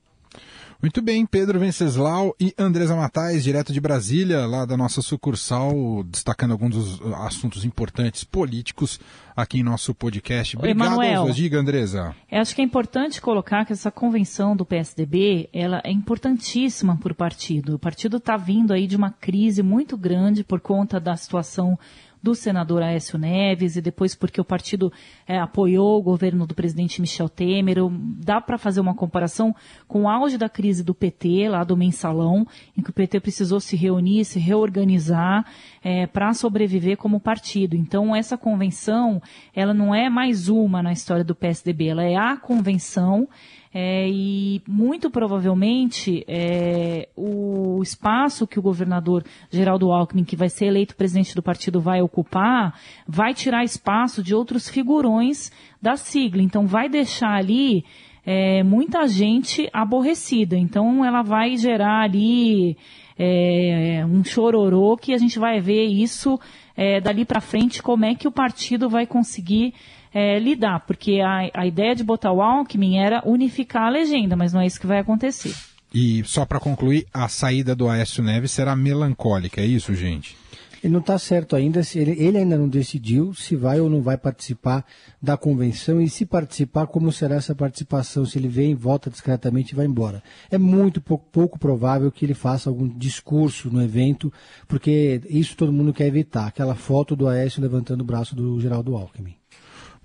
Muito 0.83 1.01
bem, 1.01 1.25
Pedro 1.25 1.61
Venceslau 1.61 2.35
e 2.41 2.53
Andresa 2.59 2.97
Matais, 2.97 3.45
direto 3.45 3.73
de 3.73 3.81
Brasília, 3.81 4.45
lá 4.47 4.67
da 4.67 4.77
nossa 4.77 5.01
sucursal, 5.01 6.03
destacando 6.03 6.51
alguns 6.51 6.75
dos 6.75 7.01
assuntos 7.19 7.65
importantes 7.65 8.25
políticos 8.25 8.99
aqui 9.37 9.61
em 9.61 9.63
nosso 9.63 9.95
podcast. 9.95 10.57
Obrigado, 10.57 10.85
Emanuel, 10.85 11.31
diga, 11.31 11.61
Andresa. 11.61 12.17
Acho 12.29 12.57
que 12.57 12.63
é 12.63 12.65
importante 12.65 13.21
colocar 13.21 13.65
que 13.65 13.73
essa 13.73 13.93
convenção 13.93 14.57
do 14.57 14.67
PSDB, 14.67 15.49
ela 15.53 15.81
é 15.85 15.93
importantíssima 15.93 16.97
para 16.97 17.13
o 17.13 17.15
partido. 17.15 17.77
O 17.77 17.79
partido 17.79 18.17
está 18.17 18.37
vindo 18.37 18.73
aí 18.73 18.89
de 18.89 18.97
uma 18.97 19.13
crise 19.13 19.63
muito 19.63 19.97
grande 19.97 20.43
por 20.43 20.61
conta 20.61 20.99
da 20.99 21.17
situação 21.17 21.79
do 22.23 22.35
senador 22.35 22.83
Aécio 22.83 23.19
Neves 23.19 23.77
e 23.77 23.81
depois 23.81 24.15
porque 24.15 24.41
o 24.41 24.45
partido 24.45 24.93
é, 25.27 25.39
apoiou 25.39 25.99
o 25.99 26.03
governo 26.03 26.47
do 26.47 26.55
presidente 26.55 27.01
Michel 27.01 27.29
Temer. 27.29 27.79
Dá 27.91 28.41
para 28.41 28.57
fazer 28.57 28.81
uma 28.81 28.95
comparação 28.95 29.55
com 29.89 30.03
o 30.03 30.09
auge 30.09 30.39
da 30.39 30.49
crise 30.49 30.85
do 30.85 30.95
PT, 30.95 31.49
lá 31.49 31.65
do 31.65 31.77
mensalão, 31.77 32.47
em 32.77 32.83
que 32.83 32.91
o 32.91 32.93
PT 32.93 33.21
precisou 33.21 33.59
se 33.59 33.77
reunir, 33.77 34.25
se 34.25 34.39
reorganizar 34.39 35.45
é, 35.83 36.07
para 36.07 36.33
sobreviver 36.33 36.97
como 36.97 37.19
partido. 37.19 37.75
Então, 37.75 38.15
essa 38.15 38.39
convenção, 38.39 39.21
ela 39.55 39.75
não 39.75 39.95
é 39.95 40.09
mais 40.09 40.49
uma 40.49 40.83
na 40.83 40.93
história 40.93 41.25
do 41.25 41.35
PSDB, 41.35 41.89
ela 41.89 42.05
é 42.05 42.17
a 42.17 42.37
convenção 42.37 43.29
é, 43.75 44.09
e 44.09 44.61
muito 44.69 45.11
provavelmente 45.11 46.25
é, 46.29 47.09
o 47.17 47.81
espaço 47.83 48.47
que 48.47 48.59
o 48.59 48.63
governador 48.63 49.25
Geraldo 49.51 49.91
Alckmin, 49.91 50.25
que 50.25 50.37
vai 50.37 50.51
ser 50.51 50.67
eleito 50.67 50.95
presidente 50.95 51.35
do 51.35 51.43
partido, 51.43 51.81
vai 51.81 52.03
ocupar, 52.03 52.79
vai 53.09 53.33
tirar 53.33 53.65
espaço 53.65 54.23
de 54.23 54.35
outros 54.35 54.69
figurões 54.69 55.51
da 55.81 55.97
sigla. 55.97 56.43
Então 56.43 56.67
vai 56.67 56.89
deixar 56.89 57.35
ali 57.35 57.85
é, 58.27 58.63
muita 58.63 59.07
gente 59.07 59.69
aborrecida. 59.73 60.57
Então 60.57 61.05
ela 61.05 61.23
vai 61.23 61.57
gerar 61.57 62.03
ali 62.03 62.77
é, 63.19 64.05
um 64.07 64.23
chororô 64.23 64.97
que 64.97 65.15
a 65.15 65.19
gente 65.19 65.39
vai 65.39 65.61
ver 65.61 65.87
isso 65.87 66.39
é, 66.77 67.01
dali 67.01 67.25
para 67.25 67.41
frente, 67.41 67.83
como 67.83 68.05
é 68.05 68.15
que 68.15 68.29
o 68.29 68.33
partido 68.33 68.89
vai 68.89 69.07
conseguir 69.07 69.75
é, 70.13 70.39
lidar, 70.39 70.81
porque 70.81 71.21
a, 71.21 71.51
a 71.55 71.67
ideia 71.67 71.95
de 71.95 72.05
botar 72.05 72.33
o 72.33 72.43
Alckmin 72.43 72.99
era 72.99 73.23
unificar 73.25 73.85
a 73.85 73.91
legenda, 73.91 74.37
mas 74.37 74.53
não 74.53 74.61
é 74.61 74.67
isso 74.67 74.81
que 74.81 74.87
vai 74.87 74.99
acontecer. 74.99 75.55
E 75.95 76.23
só 76.25 76.47
para 76.47 76.59
concluir, 76.61 77.07
a 77.13 77.29
saída 77.29 77.75
do 77.75 77.89
Aécio 77.89 78.23
Neves 78.23 78.51
será 78.51 78.75
melancólica, 78.75 79.61
é 79.61 79.67
isso, 79.67 79.95
gente? 79.95 80.37
Ele 80.83 80.93
não 80.93 81.01
está 81.01 81.17
certo 81.17 81.55
ainda, 81.55 81.81
ele, 81.95 82.39
ainda 82.39 82.59
não 82.59 82.69
decidiu 82.69 83.33
se 83.35 83.55
vai 83.55 83.79
ou 83.81 83.89
não 83.89 84.03
vai 84.03 84.17
participar 84.17 84.85
da 85.23 85.37
convenção 85.37 86.01
e 86.01 86.11
se 86.11 86.27
participar, 86.27 86.89
como 86.89 87.13
será 87.13 87.37
essa 87.37 87.55
participação, 87.55 88.27
se 88.27 88.37
ele 88.37 88.49
vem, 88.49 88.75
volta 88.75 89.09
discretamente 89.09 89.73
e 89.73 89.77
vai 89.77 89.87
embora. 89.87 90.23
É 90.51 90.59
muito 90.59 91.01
pouco, 91.01 91.25
pouco 91.31 91.59
provável 91.59 92.11
que 92.11 92.25
ele 92.25 92.35
faça 92.35 92.69
algum 92.69 92.89
discurso 92.89 93.71
no 93.71 93.81
evento, 93.81 94.33
porque 94.67 95.21
isso 95.29 95.57
todo 95.57 95.73
mundo 95.73 95.93
quer 95.93 96.09
evitar, 96.09 96.49
aquela 96.49 96.75
foto 96.75 97.15
do 97.15 97.29
Aécio 97.29 97.63
levantando 97.63 98.01
o 98.01 98.05
braço 98.05 98.35
do 98.35 98.61
Geraldo 98.61 98.97
Alckmin. 98.97 99.37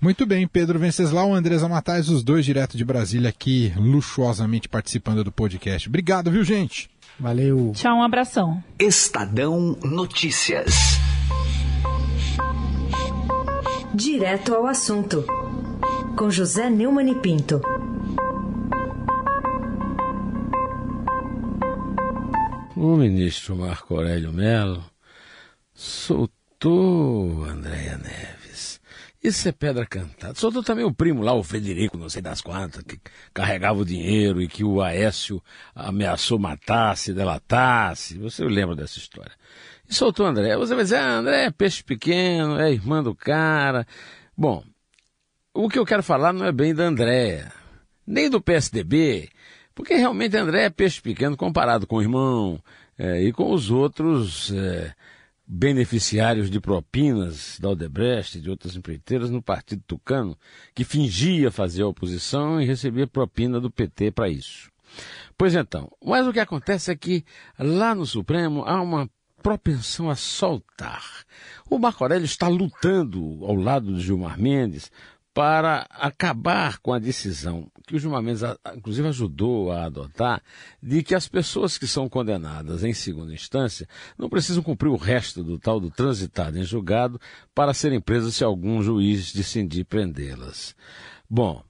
Muito 0.00 0.24
bem, 0.24 0.46
Pedro 0.46 0.78
Venceslau, 0.78 1.34
Andresa 1.34 1.68
Matais, 1.68 2.08
os 2.08 2.22
dois 2.22 2.44
direto 2.44 2.76
de 2.76 2.84
Brasília 2.84 3.30
aqui, 3.30 3.72
luxuosamente 3.76 4.68
participando 4.68 5.24
do 5.24 5.32
podcast. 5.32 5.88
Obrigado, 5.88 6.30
viu, 6.30 6.44
gente? 6.44 6.88
Valeu. 7.18 7.72
Tchau, 7.74 7.96
um 7.96 8.02
abração. 8.02 8.62
Estadão 8.78 9.76
Notícias. 9.82 10.98
Direto 13.92 14.54
ao 14.54 14.66
assunto. 14.66 15.24
Com 16.16 16.30
José 16.30 16.70
Neumann 16.70 17.10
e 17.10 17.14
Pinto. 17.16 17.60
O 22.76 22.96
ministro 22.96 23.56
Marco 23.56 23.96
Aurélio 23.96 24.32
Mello 24.32 24.84
soltou 25.74 27.44
Andréia 27.44 27.98
Neves 27.98 28.37
isso 29.22 29.48
é 29.48 29.52
pedra 29.52 29.84
cantada. 29.84 30.34
Soltou 30.34 30.62
também 30.62 30.84
o 30.84 30.94
primo 30.94 31.22
lá, 31.22 31.32
o 31.32 31.42
Frederico, 31.42 31.98
não 31.98 32.08
sei 32.08 32.22
das 32.22 32.40
quantas, 32.40 32.82
que 32.84 33.00
carregava 33.34 33.80
o 33.80 33.84
dinheiro 33.84 34.40
e 34.40 34.46
que 34.46 34.62
o 34.62 34.80
Aécio 34.80 35.42
ameaçou 35.74 36.38
matar 36.38 36.96
se 36.96 37.12
delatasse. 37.12 38.16
Você 38.18 38.44
lembra 38.44 38.76
dessa 38.76 38.98
história. 38.98 39.32
E 39.88 39.94
soltou 39.94 40.24
o 40.26 40.28
André. 40.28 40.56
Você 40.56 40.74
vai 40.74 40.84
dizer, 40.84 40.96
ah, 40.96 41.18
André 41.18 41.46
é 41.46 41.50
peixe 41.50 41.82
pequeno, 41.82 42.60
é 42.60 42.70
irmã 42.70 43.02
do 43.02 43.14
cara. 43.14 43.86
Bom, 44.36 44.62
o 45.52 45.68
que 45.68 45.78
eu 45.78 45.86
quero 45.86 46.02
falar 46.02 46.32
não 46.32 46.46
é 46.46 46.52
bem 46.52 46.72
da 46.72 46.84
Andréa, 46.84 47.52
nem 48.06 48.30
do 48.30 48.40
PSDB, 48.40 49.28
porque 49.74 49.94
realmente 49.94 50.36
André 50.36 50.64
é 50.66 50.70
peixe 50.70 51.00
pequeno 51.00 51.36
comparado 51.36 51.86
com 51.86 51.96
o 51.96 52.02
irmão 52.02 52.62
é, 52.96 53.22
e 53.22 53.32
com 53.32 53.52
os 53.52 53.68
outros. 53.70 54.52
É, 54.52 54.94
beneficiários 55.48 56.50
de 56.50 56.60
propinas 56.60 57.58
da 57.58 57.70
Odebrecht 57.70 58.36
e 58.36 58.40
de 58.40 58.50
outras 58.50 58.76
empreiteiras 58.76 59.30
no 59.30 59.40
Partido 59.40 59.82
Tucano, 59.86 60.36
que 60.74 60.84
fingia 60.84 61.50
fazer 61.50 61.84
oposição 61.84 62.60
e 62.60 62.66
recebia 62.66 63.06
propina 63.06 63.58
do 63.58 63.70
PT 63.70 64.10
para 64.10 64.28
isso. 64.28 64.70
Pois 65.38 65.54
então, 65.54 65.90
mas 66.04 66.26
o 66.26 66.32
que 66.32 66.40
acontece 66.40 66.90
é 66.90 66.96
que 66.96 67.24
lá 67.58 67.94
no 67.94 68.04
Supremo 68.04 68.64
há 68.64 68.80
uma 68.82 69.08
propensão 69.42 70.10
a 70.10 70.16
soltar. 70.16 71.02
O 71.70 71.78
Marco 71.78 72.04
Aurélio 72.04 72.26
está 72.26 72.48
lutando 72.48 73.38
ao 73.42 73.54
lado 73.54 73.94
de 73.94 74.02
Gilmar 74.02 74.38
Mendes 74.38 74.90
para 75.32 75.86
acabar 75.90 76.78
com 76.78 76.92
a 76.92 76.98
decisão 76.98 77.70
que 77.86 77.96
o 77.96 77.98
Gilmar 77.98 78.22
Mendes, 78.22 78.42
inclusive, 78.76 79.08
ajudou 79.08 79.72
a 79.72 79.84
adotar, 79.84 80.42
de 80.82 81.02
que 81.02 81.14
as 81.14 81.26
pessoas 81.26 81.78
que 81.78 81.86
são 81.86 82.08
condenadas 82.08 82.84
em 82.84 82.92
segunda 82.92 83.32
instância 83.32 83.88
não 84.18 84.28
precisam 84.28 84.62
cumprir 84.62 84.88
o 84.88 84.96
resto 84.96 85.42
do 85.42 85.58
tal 85.58 85.80
do 85.80 85.90
transitado 85.90 86.58
em 86.58 86.64
julgado 86.64 87.20
para 87.54 87.72
serem 87.72 88.00
presas 88.00 88.34
se 88.34 88.44
algum 88.44 88.82
juiz 88.82 89.32
decidir 89.32 89.84
prendê-las. 89.84 90.74
Bom, 91.30 91.62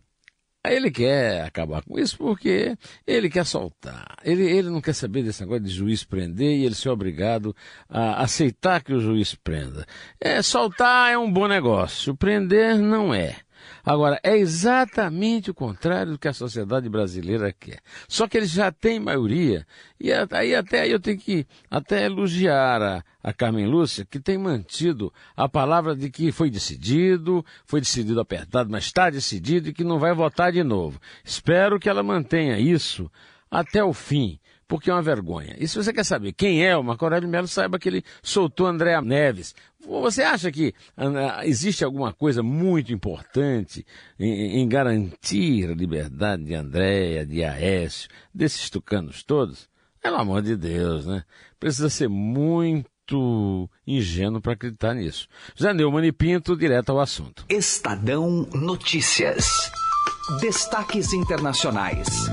ele 0.66 0.90
quer 0.90 1.44
acabar 1.44 1.82
com 1.82 1.98
isso 1.98 2.18
porque 2.18 2.76
ele 3.06 3.30
quer 3.30 3.46
soltar. 3.46 4.16
Ele, 4.22 4.44
ele 4.44 4.70
não 4.70 4.80
quer 4.80 4.92
saber 4.92 5.22
desse 5.22 5.40
negócio 5.42 5.64
de 5.64 5.70
juiz 5.70 6.04
prender 6.04 6.58
e 6.58 6.64
ele 6.64 6.74
ser 6.74 6.90
obrigado 6.90 7.54
a 7.88 8.22
aceitar 8.22 8.82
que 8.82 8.92
o 8.92 9.00
juiz 9.00 9.34
prenda. 9.34 9.86
É, 10.20 10.42
soltar 10.42 11.12
é 11.12 11.18
um 11.18 11.30
bom 11.30 11.46
negócio, 11.46 12.16
prender 12.16 12.78
não 12.78 13.14
é. 13.14 13.36
Agora, 13.84 14.20
é 14.22 14.36
exatamente 14.36 15.50
o 15.50 15.54
contrário 15.54 16.12
do 16.12 16.18
que 16.18 16.28
a 16.28 16.32
sociedade 16.32 16.88
brasileira 16.88 17.52
quer. 17.52 17.80
Só 18.06 18.26
que 18.28 18.36
eles 18.36 18.50
já 18.50 18.70
têm 18.70 19.00
maioria, 19.00 19.66
e 20.00 20.12
aí 20.12 20.54
até 20.54 20.82
aí 20.82 20.90
eu 20.90 21.00
tenho 21.00 21.18
que 21.18 21.46
até 21.70 22.04
elogiar 22.04 22.82
a, 22.82 23.04
a 23.22 23.32
Carmen 23.32 23.66
Lúcia, 23.66 24.04
que 24.04 24.20
tem 24.20 24.38
mantido 24.38 25.12
a 25.36 25.48
palavra 25.48 25.94
de 25.94 26.10
que 26.10 26.32
foi 26.32 26.50
decidido, 26.50 27.44
foi 27.64 27.80
decidido 27.80 28.20
apertado, 28.20 28.70
mas 28.70 28.84
está 28.84 29.10
decidido 29.10 29.68
e 29.68 29.72
que 29.72 29.84
não 29.84 29.98
vai 29.98 30.14
votar 30.14 30.52
de 30.52 30.62
novo. 30.62 31.00
Espero 31.24 31.78
que 31.78 31.88
ela 31.88 32.02
mantenha 32.02 32.58
isso 32.58 33.10
até 33.50 33.82
o 33.82 33.92
fim 33.92 34.38
porque 34.68 34.90
é 34.90 34.92
uma 34.92 35.02
vergonha. 35.02 35.56
E 35.58 35.66
se 35.66 35.76
você 35.76 35.92
quer 35.92 36.04
saber 36.04 36.32
quem 36.32 36.64
é 36.64 36.76
o 36.76 36.84
Marco 36.84 37.04
Aurélio 37.04 37.28
Melo, 37.28 37.48
saiba 37.48 37.78
que 37.78 37.88
ele 37.88 38.04
soltou 38.22 38.66
Andréa 38.66 39.00
Neves. 39.00 39.54
Você 39.80 40.22
acha 40.22 40.52
que 40.52 40.74
existe 41.44 41.82
alguma 41.82 42.12
coisa 42.12 42.42
muito 42.42 42.92
importante 42.92 43.86
em, 44.20 44.68
garantir 44.68 45.70
a 45.70 45.74
liberdade 45.74 46.44
de 46.44 46.54
Andréa, 46.54 47.24
de 47.24 47.42
Aécio, 47.42 48.10
desses 48.32 48.68
tucanos 48.68 49.22
todos? 49.22 49.68
Pelo 50.02 50.16
amor 50.16 50.42
de 50.42 50.54
Deus, 50.54 51.06
né? 51.06 51.24
Precisa 51.58 51.88
ser 51.88 52.08
muito 52.08 53.68
ingênuo 53.86 54.40
para 54.40 54.52
acreditar 54.52 54.94
nisso. 54.94 55.26
Já 55.56 55.72
Neumann 55.72 56.12
Pinto, 56.12 56.56
direto 56.56 56.90
ao 56.90 57.00
assunto. 57.00 57.44
Estadão 57.48 58.46
Notícias. 58.52 59.70
Destaques 60.40 61.14
internacionais. 61.14 62.28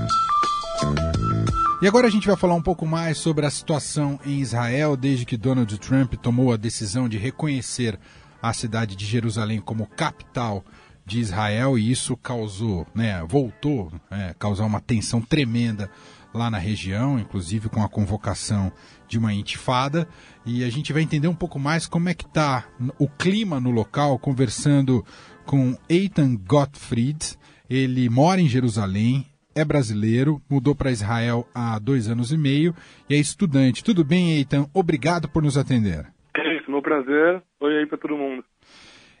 E 1.82 1.86
agora 1.86 2.06
a 2.06 2.10
gente 2.10 2.26
vai 2.26 2.36
falar 2.36 2.54
um 2.54 2.62
pouco 2.62 2.86
mais 2.86 3.18
sobre 3.18 3.44
a 3.44 3.50
situação 3.50 4.18
em 4.24 4.40
Israel 4.40 4.96
desde 4.96 5.26
que 5.26 5.36
Donald 5.36 5.78
Trump 5.78 6.14
tomou 6.14 6.50
a 6.50 6.56
decisão 6.56 7.06
de 7.06 7.18
reconhecer 7.18 8.00
a 8.40 8.54
cidade 8.54 8.96
de 8.96 9.04
Jerusalém 9.04 9.60
como 9.60 9.86
capital 9.86 10.64
de 11.04 11.20
Israel 11.20 11.78
e 11.78 11.90
isso 11.90 12.16
causou, 12.16 12.86
né, 12.94 13.22
voltou 13.28 13.92
a 14.10 14.32
causar 14.32 14.64
uma 14.64 14.80
tensão 14.80 15.20
tremenda 15.20 15.90
lá 16.32 16.50
na 16.50 16.56
região, 16.56 17.18
inclusive 17.18 17.68
com 17.68 17.82
a 17.82 17.88
convocação 17.90 18.72
de 19.06 19.18
uma 19.18 19.34
intifada. 19.34 20.08
E 20.46 20.64
a 20.64 20.70
gente 20.70 20.94
vai 20.94 21.02
entender 21.02 21.28
um 21.28 21.34
pouco 21.34 21.58
mais 21.58 21.86
como 21.86 22.08
é 22.08 22.14
que 22.14 22.24
está 22.24 22.64
o 22.98 23.06
clima 23.06 23.60
no 23.60 23.70
local, 23.70 24.18
conversando 24.18 25.04
com 25.44 25.76
Eitan 25.90 26.36
Gottfried. 26.36 27.38
Ele 27.68 28.08
mora 28.08 28.40
em 28.40 28.48
Jerusalém, 28.48 29.26
é 29.56 29.64
brasileiro, 29.64 30.40
mudou 30.50 30.74
para 30.74 30.90
Israel 30.90 31.48
há 31.54 31.78
dois 31.78 32.10
anos 32.10 32.30
e 32.30 32.36
meio 32.36 32.74
e 33.08 33.14
é 33.14 33.16
estudante. 33.16 33.82
Tudo 33.82 34.04
bem, 34.04 34.36
Eitan? 34.36 34.66
Obrigado 34.74 35.28
por 35.28 35.42
nos 35.42 35.56
atender. 35.56 36.06
É 36.36 36.56
isso, 36.58 36.70
meu 36.70 36.82
prazer. 36.82 37.42
Oi 37.60 37.78
aí 37.78 37.86
para 37.86 37.96
todo 37.96 38.16
mundo. 38.16 38.44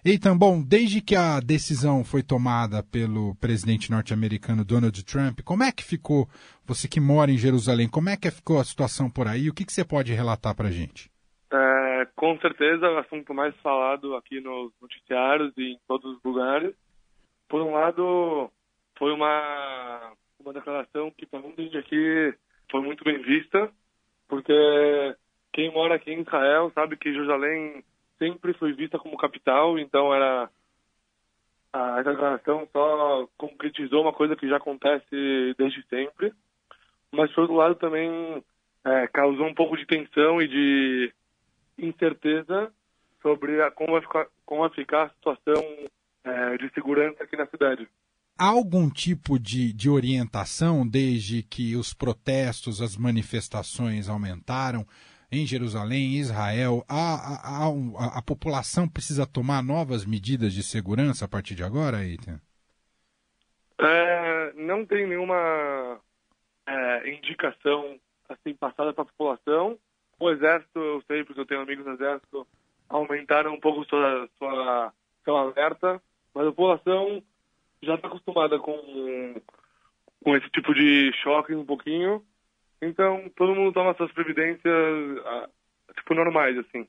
Eitan, 0.04 0.36
bom, 0.36 0.62
desde 0.62 1.00
que 1.00 1.16
a 1.16 1.40
decisão 1.40 2.04
foi 2.04 2.22
tomada 2.22 2.82
pelo 2.82 3.34
presidente 3.36 3.90
norte-americano 3.90 4.64
Donald 4.64 5.04
Trump, 5.04 5.40
como 5.42 5.64
é 5.64 5.72
que 5.72 5.82
ficou, 5.82 6.28
você 6.64 6.86
que 6.86 7.00
mora 7.00 7.30
em 7.30 7.38
Jerusalém, 7.38 7.88
como 7.88 8.10
é 8.10 8.16
que 8.16 8.30
ficou 8.30 8.60
a 8.60 8.64
situação 8.64 9.10
por 9.10 9.26
aí? 9.26 9.48
O 9.48 9.54
que, 9.54 9.64
que 9.64 9.72
você 9.72 9.84
pode 9.84 10.12
relatar 10.12 10.54
para 10.54 10.68
a 10.68 10.70
gente? 10.70 11.10
É, 11.52 12.06
com 12.14 12.38
certeza, 12.38 12.86
o 12.88 12.98
assunto 12.98 13.34
mais 13.34 13.56
falado 13.56 14.14
aqui 14.14 14.38
nos 14.38 14.70
noticiários 14.80 15.52
e 15.56 15.72
em 15.72 15.78
todos 15.88 16.16
os 16.16 16.22
lugares. 16.22 16.72
Por 17.48 17.62
um 17.62 17.72
lado, 17.72 18.50
foi 18.98 19.12
uma 19.12 20.12
uma 20.46 20.54
declaração 20.54 21.10
que 21.10 21.26
para 21.26 21.40
muita 21.40 21.62
gente 21.62 21.76
aqui 21.76 22.34
foi 22.70 22.80
muito 22.80 23.02
bem 23.02 23.20
vista, 23.20 23.70
porque 24.28 25.16
quem 25.52 25.72
mora 25.72 25.96
aqui 25.96 26.12
em 26.12 26.20
Israel 26.20 26.70
sabe 26.72 26.96
que 26.96 27.12
Jerusalém 27.12 27.84
sempre 28.18 28.54
foi 28.54 28.72
vista 28.72 28.98
como 28.98 29.16
capital, 29.16 29.78
então 29.78 30.14
era 30.14 30.48
a 31.72 32.02
declaração 32.02 32.66
só 32.72 33.28
concretizou 33.36 34.02
uma 34.02 34.12
coisa 34.12 34.36
que 34.36 34.48
já 34.48 34.56
acontece 34.56 35.54
desde 35.58 35.84
sempre, 35.88 36.32
mas 37.12 37.30
por 37.32 37.42
outro 37.42 37.56
lado 37.56 37.74
também 37.74 38.42
é, 38.84 39.06
causou 39.08 39.46
um 39.46 39.54
pouco 39.54 39.76
de 39.76 39.84
tensão 39.84 40.40
e 40.40 40.48
de 40.48 41.12
incerteza 41.76 42.72
sobre 43.20 43.60
a, 43.60 43.70
como, 43.70 43.92
vai 43.92 44.00
ficar, 44.00 44.26
como 44.46 44.60
vai 44.62 44.70
ficar 44.70 45.02
a 45.02 45.10
situação 45.10 45.62
é, 46.24 46.56
de 46.56 46.72
segurança 46.72 47.24
aqui 47.24 47.36
na 47.36 47.46
cidade 47.46 47.86
há 48.38 48.46
algum 48.46 48.90
tipo 48.90 49.38
de, 49.38 49.72
de 49.72 49.88
orientação 49.88 50.86
desde 50.86 51.42
que 51.42 51.76
os 51.76 51.94
protestos, 51.94 52.80
as 52.82 52.96
manifestações 52.96 54.08
aumentaram 54.08 54.86
em 55.30 55.46
Jerusalém, 55.46 56.14
em 56.14 56.18
Israel? 56.18 56.84
A, 56.88 58.22
população 58.22 58.88
precisa 58.88 59.26
tomar 59.26 59.62
novas 59.62 60.04
medidas 60.04 60.52
de 60.52 60.62
segurança 60.62 61.24
a 61.24 61.28
partir 61.28 61.54
de 61.54 61.62
agora, 61.62 62.04
Eitan? 62.04 62.40
É, 63.78 64.52
não 64.54 64.86
tem 64.86 65.06
nenhuma 65.06 66.00
é, 66.66 67.10
indicação 67.14 67.98
assim 68.28 68.54
passada 68.54 68.92
para 68.92 69.02
a 69.02 69.06
população. 69.06 69.78
O 70.18 70.30
exército, 70.30 70.78
eu 70.78 71.02
sei 71.06 71.24
porque 71.24 71.40
eu 71.40 71.46
tenho 71.46 71.60
amigos 71.60 71.84
no 71.84 71.92
exército, 71.92 72.46
aumentaram 72.88 73.52
um 73.52 73.60
pouco 73.60 73.84
sua, 73.84 74.28
sua, 74.38 74.92
seu 75.24 75.36
alerta, 75.36 76.00
mas 76.34 76.46
a 76.46 76.50
população 76.50 77.22
já 77.82 77.94
está 77.94 78.08
acostumada 78.08 78.58
com, 78.58 79.40
com 80.22 80.36
esse 80.36 80.48
tipo 80.50 80.74
de 80.74 81.12
choque 81.22 81.54
um 81.54 81.64
pouquinho. 81.64 82.22
Então, 82.80 83.30
todo 83.36 83.54
mundo 83.54 83.72
toma 83.72 83.94
suas 83.94 84.12
previdências, 84.12 84.62
ah, 85.24 85.48
tipo, 85.94 86.14
normais, 86.14 86.58
assim. 86.58 86.86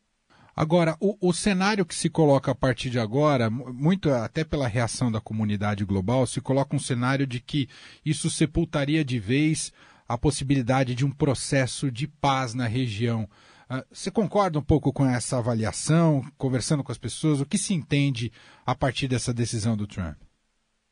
Agora, 0.56 0.98
o, 1.00 1.16
o, 1.22 1.32
cenário 1.34 1.86
que 1.86 1.94
se 1.94 2.10
coloca 2.10 2.52
a 2.52 2.56
partir 2.56 2.90
de 2.90 3.00
agora, 3.00 3.48
muito 3.48 4.10
até 4.10 4.44
pela 4.44 4.68
reação 4.68 5.12
da 5.12 5.22
comunidade 5.22 5.86
global, 5.86 6.26
se 6.26 6.42
coloca 6.42 6.76
um 6.76 6.80
cenário 6.80 7.28
de 7.28 7.40
que 7.40 7.70
isso 8.04 8.28
sepultaria 8.28 9.06
de 9.06 9.20
vez 9.20 9.72
a 10.08 10.18
possibilidade 10.18 10.96
de 10.96 11.06
um 11.06 11.12
processo 11.12 11.92
de 11.92 12.08
paz 12.08 12.56
na 12.56 12.66
região. 12.66 13.30
Uh, 13.70 13.84
você 13.92 14.10
concorda 14.10 14.58
um 14.58 14.64
pouco 14.64 14.92
com 14.92 15.06
essa 15.06 15.38
avaliação, 15.38 16.26
conversando 16.38 16.84
com 16.84 16.92
as 16.92 16.98
pessoas? 16.98 17.40
O 17.40 17.46
que 17.46 17.58
se 17.58 17.74
entende 17.76 18.32
a 18.66 18.74
partir 18.74 19.08
dessa 19.08 19.32
decisão 19.32 19.78
do 19.78 19.86
Trump? 19.86 20.18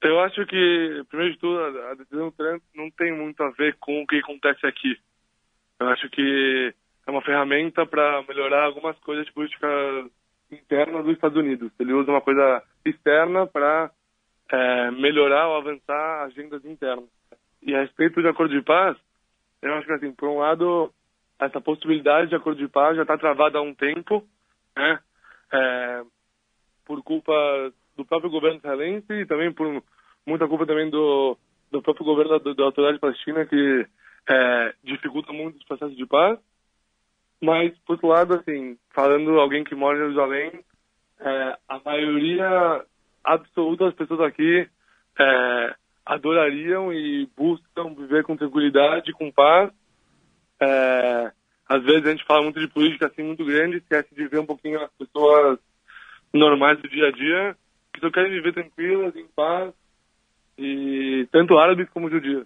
Eu 0.01 0.19
acho 0.19 0.45
que, 0.45 1.03
primeiro 1.09 1.33
de 1.33 1.39
tudo, 1.39 1.59
a 1.59 1.93
decisão 1.95 2.29
do 2.29 2.35
Trump 2.35 2.61
não 2.75 2.91
tem 2.91 3.11
muito 3.11 3.41
a 3.41 3.49
ver 3.51 3.75
com 3.79 4.01
o 4.01 4.07
que 4.07 4.17
acontece 4.19 4.65
aqui. 4.65 4.97
Eu 5.79 5.87
acho 5.89 6.09
que 6.09 6.73
é 7.07 7.11
uma 7.11 7.21
ferramenta 7.21 7.85
para 7.85 8.23
melhorar 8.27 8.65
algumas 8.65 8.97
coisas 8.99 9.25
de 9.25 9.33
política 9.33 9.67
interna 10.51 11.01
dos 11.01 11.13
Estados 11.13 11.37
Unidos. 11.37 11.71
Ele 11.79 11.93
usa 11.93 12.11
uma 12.11 12.21
coisa 12.21 12.63
externa 12.85 13.47
para 13.47 13.91
é, 14.51 14.91
melhorar 14.91 15.47
ou 15.47 15.57
avançar 15.57 16.23
agendas 16.23 16.63
internas. 16.65 17.09
E 17.61 17.73
a 17.73 17.81
respeito 17.81 18.21
de 18.21 18.27
acordo 18.27 18.53
de 18.53 18.63
paz, 18.63 18.95
eu 19.61 19.73
acho 19.73 19.87
que, 19.87 19.93
assim, 19.93 20.11
por 20.11 20.29
um 20.29 20.37
lado, 20.37 20.93
essa 21.39 21.59
possibilidade 21.59 22.29
de 22.29 22.35
acordo 22.35 22.59
de 22.59 22.67
paz 22.67 22.95
já 22.95 23.01
está 23.01 23.17
travada 23.17 23.57
há 23.57 23.61
um 23.61 23.73
tempo, 23.73 24.23
né? 24.75 24.99
É, 25.51 26.03
por 26.85 27.03
culpa 27.03 27.33
do 27.95 28.05
próprio 28.05 28.29
governo 28.29 28.57
israelense 28.57 29.11
e 29.13 29.25
também 29.25 29.51
por 29.51 29.83
muita 30.25 30.47
culpa 30.47 30.65
também 30.65 30.89
do, 30.89 31.37
do 31.71 31.81
próprio 31.81 32.05
governo 32.05 32.39
da, 32.39 32.53
da 32.53 32.63
autoridade 32.63 32.99
palestina 32.99 33.45
que 33.45 33.87
é, 34.27 34.73
dificulta 34.83 35.31
muito 35.31 35.57
os 35.57 35.63
processos 35.63 35.95
de 35.95 36.05
paz. 36.05 36.39
Mas, 37.41 37.77
por 37.85 37.93
outro 37.93 38.07
lado, 38.07 38.33
assim, 38.33 38.77
falando 38.93 39.39
alguém 39.39 39.63
que 39.63 39.75
mora 39.75 39.97
em 39.97 40.01
Jerusalém, 40.01 40.63
é, 41.19 41.57
a 41.67 41.79
maioria 41.83 42.85
absoluta 43.23 43.85
das 43.85 43.93
pessoas 43.93 44.21
aqui 44.21 44.67
é, 45.19 45.75
adorariam 46.05 46.93
e 46.93 47.29
buscam 47.35 47.93
viver 47.95 48.23
com 48.23 48.37
tranquilidade, 48.37 49.11
com 49.13 49.31
paz. 49.31 49.71
É, 50.61 51.31
às 51.67 51.83
vezes 51.83 52.05
a 52.05 52.11
gente 52.11 52.25
fala 52.25 52.43
muito 52.43 52.59
de 52.59 52.67
política 52.67 53.07
assim 53.07 53.23
muito 53.23 53.43
grande, 53.43 53.77
esquece 53.77 54.13
de 54.13 54.27
ver 54.27 54.39
um 54.39 54.45
pouquinho 54.45 54.81
as 54.81 54.91
pessoas 54.93 55.59
normais 56.33 56.79
do 56.79 56.87
dia 56.87 57.07
a 57.07 57.11
dia, 57.11 57.57
que 57.95 58.01
só 58.01 58.11
querem 58.11 58.31
viver 58.31 58.53
tranquilas, 58.53 59.15
em 59.15 59.25
paz, 59.35 59.73
e 60.57 61.27
tanto 61.31 61.57
árabes 61.57 61.89
como 61.89 62.09
judias. 62.09 62.45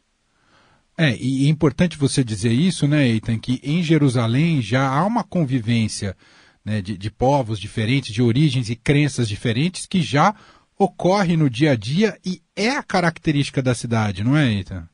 É, 0.98 1.16
e 1.16 1.48
é 1.48 1.50
importante 1.50 1.98
você 1.98 2.24
dizer 2.24 2.52
isso, 2.52 2.88
né, 2.88 3.08
Eitan, 3.08 3.40
que 3.40 3.60
em 3.64 3.82
Jerusalém 3.82 4.62
já 4.62 4.88
há 4.88 5.06
uma 5.06 5.24
convivência 5.24 6.16
né, 6.64 6.82
de, 6.82 6.98
de 6.98 7.10
povos 7.10 7.60
diferentes, 7.60 8.14
de 8.14 8.22
origens 8.22 8.70
e 8.70 8.76
crenças 8.76 9.28
diferentes, 9.28 9.86
que 9.86 10.02
já 10.02 10.36
ocorre 10.78 11.38
no 11.38 11.50
dia 11.50 11.72
a 11.72 11.76
dia 11.76 12.18
e 12.26 12.42
é 12.56 12.72
a 12.72 12.84
característica 12.84 13.62
da 13.62 13.74
cidade, 13.74 14.24
não 14.24 14.36
é, 14.36 14.48
Eitan? 14.48 14.88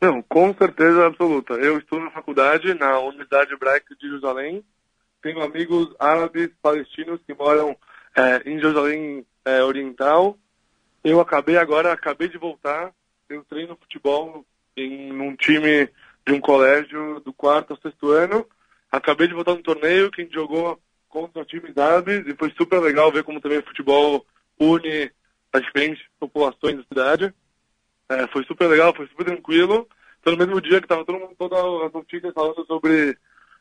Não, 0.00 0.20
com 0.22 0.52
certeza 0.54 1.06
absoluta. 1.06 1.54
Eu 1.54 1.78
estudo 1.78 2.04
na 2.04 2.10
faculdade, 2.10 2.74
na 2.74 2.98
Universidade 2.98 3.54
Hebraica 3.54 3.94
de 3.94 4.06
Jerusalém. 4.06 4.62
Tenho 5.22 5.42
amigos 5.42 5.94
árabes, 5.98 6.50
palestinos 6.60 7.20
que 7.26 7.32
moram 7.34 7.76
é, 8.16 8.42
em 8.50 8.60
Jerusalém 8.60 9.24
é, 9.44 9.62
Oriental. 9.62 10.38
Eu 11.02 11.20
acabei 11.20 11.56
agora, 11.56 11.92
acabei 11.92 12.28
de 12.28 12.38
voltar. 12.38 12.92
Eu 13.28 13.44
treino 13.44 13.76
futebol 13.76 14.44
em 14.76 15.12
um 15.12 15.36
time 15.36 15.88
de 16.26 16.32
um 16.32 16.40
colégio 16.40 17.20
do 17.20 17.32
quarto 17.32 17.72
ao 17.72 17.80
sexto 17.80 18.10
ano. 18.10 18.46
Acabei 18.90 19.26
de 19.28 19.34
voltar 19.34 19.54
no 19.54 19.62
torneio 19.62 20.10
que 20.10 20.20
a 20.20 20.24
gente 20.24 20.34
jogou 20.34 20.80
contra 21.08 21.44
times 21.44 21.76
árabes 21.76 22.26
e 22.26 22.34
foi 22.34 22.52
super 22.56 22.80
legal 22.80 23.12
ver 23.12 23.22
como 23.22 23.40
também 23.40 23.58
o 23.58 23.64
futebol 23.64 24.26
une 24.58 25.10
as 25.52 25.62
diferentes 25.62 26.04
populações 26.18 26.76
da 26.76 26.82
cidade. 26.84 27.34
É, 28.08 28.26
foi 28.28 28.44
super 28.44 28.66
legal, 28.66 28.94
foi 28.94 29.06
super 29.06 29.24
tranquilo. 29.24 29.88
Então, 30.20 30.32
no 30.32 30.38
mesmo 30.38 30.60
dia 30.60 30.80
que 30.80 30.86
estava 30.86 31.04
todo 31.04 31.18
mundo, 31.18 31.34
todas 31.38 31.86
as 31.86 31.92
notícias 31.92 32.32
falando 32.32 32.64
sobre 32.66 33.16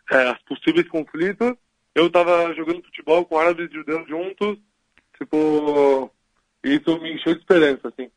é, 0.10 0.32
os 0.32 0.42
possíveis 0.44 0.88
conflitos, 0.88 1.54
eu 1.94 2.08
estava 2.08 2.54
jogando 2.56 2.84
futebol 2.84 3.26
com 3.26 3.38
árabes 3.38 3.70
e 3.70 3.74
judeus 3.74 4.08
juntos. 4.08 4.58
Tipo, 5.18 6.12
isso 6.64 7.00
me 7.00 7.14
encheu 7.14 7.34
de 7.34 7.40
esperança, 7.40 7.88
assim. 7.88 8.10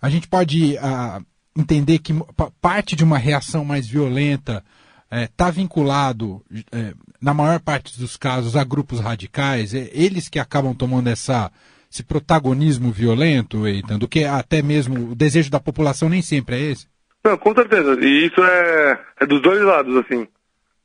A 0.00 0.08
gente 0.08 0.28
pode 0.28 0.76
uh, 0.76 1.24
entender 1.56 1.98
que 1.98 2.12
parte 2.60 2.96
de 2.96 3.04
uma 3.04 3.18
reação 3.18 3.64
mais 3.64 3.86
violenta 3.86 4.64
está 5.10 5.48
é, 5.48 5.52
vinculado, 5.52 6.42
é, 6.72 6.94
na 7.20 7.34
maior 7.34 7.58
parte 7.58 7.98
dos 7.98 8.16
casos, 8.16 8.56
a 8.56 8.62
grupos 8.62 9.00
radicais, 9.00 9.74
é, 9.74 9.90
eles 9.92 10.28
que 10.28 10.38
acabam 10.38 10.72
tomando 10.72 11.08
essa, 11.08 11.50
esse 11.90 12.04
protagonismo 12.04 12.92
violento, 12.92 13.66
Eitan, 13.66 13.98
do 13.98 14.06
que 14.06 14.24
até 14.24 14.62
mesmo 14.62 15.10
o 15.10 15.14
desejo 15.14 15.50
da 15.50 15.58
população 15.58 16.08
nem 16.08 16.22
sempre 16.22 16.56
é 16.56 16.60
esse? 16.70 16.88
Não, 17.24 17.36
com 17.36 17.52
certeza. 17.54 17.98
E 18.00 18.26
isso 18.26 18.42
é, 18.42 19.04
é 19.20 19.26
dos 19.26 19.42
dois 19.42 19.60
lados, 19.60 19.96
assim. 19.96 20.26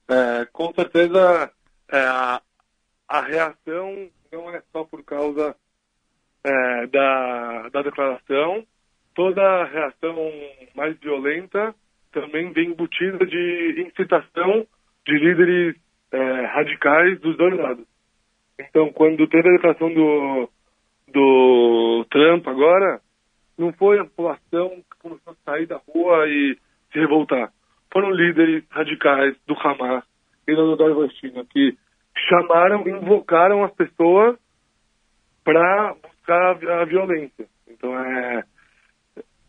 É, 0.07 0.47
com 0.51 0.73
certeza, 0.73 1.51
é, 1.91 1.99
a, 1.99 2.41
a 3.07 3.21
reação 3.21 4.09
não 4.35 4.49
é 4.53 4.61
só 4.71 4.83
por 4.83 5.03
causa 5.03 5.55
é, 6.43 6.87
da, 6.87 7.69
da 7.69 7.81
declaração, 7.81 8.63
toda 9.15 9.65
reação 9.65 10.15
mais 10.75 10.97
violenta 10.99 11.73
também 12.11 12.51
vem 12.51 12.69
embutida 12.69 13.25
de 13.25 13.85
incitação 13.87 14.65
de 15.05 15.17
líderes 15.17 15.75
é, 16.11 16.45
radicais 16.45 17.19
dos 17.19 17.37
dois 17.37 17.57
lados. 17.57 17.85
Então, 18.59 18.91
quando 18.93 19.27
teve 19.27 19.49
a 19.49 19.51
declaração 19.53 19.93
do, 19.93 20.49
do 21.09 22.05
Trump 22.09 22.47
agora, 22.47 23.01
não 23.57 23.73
foi 23.73 23.99
a 23.99 24.05
população 24.05 24.69
que 24.69 24.99
começou 24.99 25.33
a 25.33 25.51
sair 25.51 25.65
da 25.65 25.81
rua 25.87 26.27
e 26.27 26.57
se 26.91 26.99
revoltar. 26.99 27.51
Foram 27.91 28.11
líderes 28.11 28.63
radicais 28.69 29.35
do 29.45 29.55
Hamas 29.59 30.03
e 30.47 30.55
da 30.55 30.77
Palestina 30.77 31.45
que 31.49 31.77
chamaram, 32.17 32.87
invocaram 32.87 33.63
as 33.63 33.73
pessoas 33.73 34.37
para 35.43 35.95
buscar 36.01 36.81
a 36.81 36.85
violência. 36.85 37.45
Então, 37.67 37.97
é, 37.99 38.43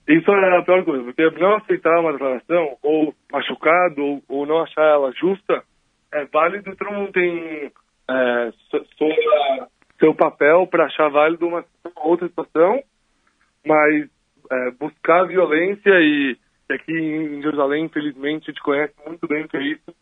isso 0.08 0.30
é 0.30 0.58
a 0.58 0.62
pior 0.62 0.84
coisa, 0.84 1.04
porque 1.04 1.30
não 1.38 1.56
aceitar 1.56 1.98
uma 2.00 2.12
declaração, 2.12 2.76
ou 2.82 3.14
machucado, 3.32 4.02
ou, 4.02 4.22
ou 4.28 4.46
não 4.46 4.62
achar 4.62 4.84
ela 4.84 5.12
justa, 5.12 5.62
é 6.12 6.24
válido, 6.26 6.76
todo 6.76 6.92
mundo 6.92 7.12
tem 7.12 7.72
é, 8.08 8.52
seu 9.98 10.14
papel 10.14 10.66
para 10.66 10.84
achar 10.84 11.08
válido 11.08 11.46
uma 11.46 11.64
outra 11.96 12.28
situação, 12.28 12.82
mas 13.66 14.08
é, 14.50 14.70
buscar 14.78 15.24
violência 15.24 15.90
e, 16.00 16.36
e, 16.70 16.72
aqui 16.72 16.92
em 16.92 17.42
Jerusalém, 17.42 17.86
infelizmente, 17.86 18.44
a 18.44 18.52
gente 18.52 18.62
conhece 18.62 18.94
muito 19.04 19.26
bem 19.26 19.44
o 19.44 19.48
que 19.48 19.56
é 19.56 19.62
isso, 19.62 19.94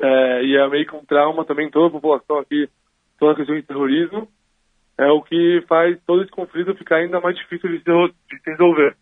é, 0.00 0.44
e 0.44 0.56
é 0.56 0.68
meio 0.68 0.86
que 0.86 0.96
um 0.96 1.04
trauma 1.04 1.44
também, 1.44 1.70
toda 1.70 1.88
a 1.88 1.90
população 1.90 2.38
aqui, 2.38 2.68
toda 3.18 3.32
a 3.32 3.36
questão 3.36 3.54
de 3.54 3.62
terrorismo, 3.62 4.28
é 4.98 5.06
o 5.10 5.22
que 5.22 5.64
faz 5.68 5.98
todo 6.06 6.22
esse 6.22 6.30
conflito 6.30 6.74
ficar 6.74 6.96
ainda 6.96 7.20
mais 7.20 7.36
difícil 7.36 7.68
de 7.70 7.82
se, 7.82 8.50
resolver 8.50 8.96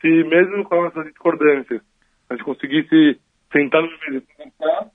se 0.00 0.08
mesmo 0.24 0.64
com 0.64 0.86
essas 0.86 1.04
discordâncias 1.06 1.80
a 2.28 2.34
gente 2.34 2.44
conseguisse 2.44 3.18
sentar 3.52 3.82
no 3.82 3.88
e 3.88 4.20
conversar, 4.20 4.90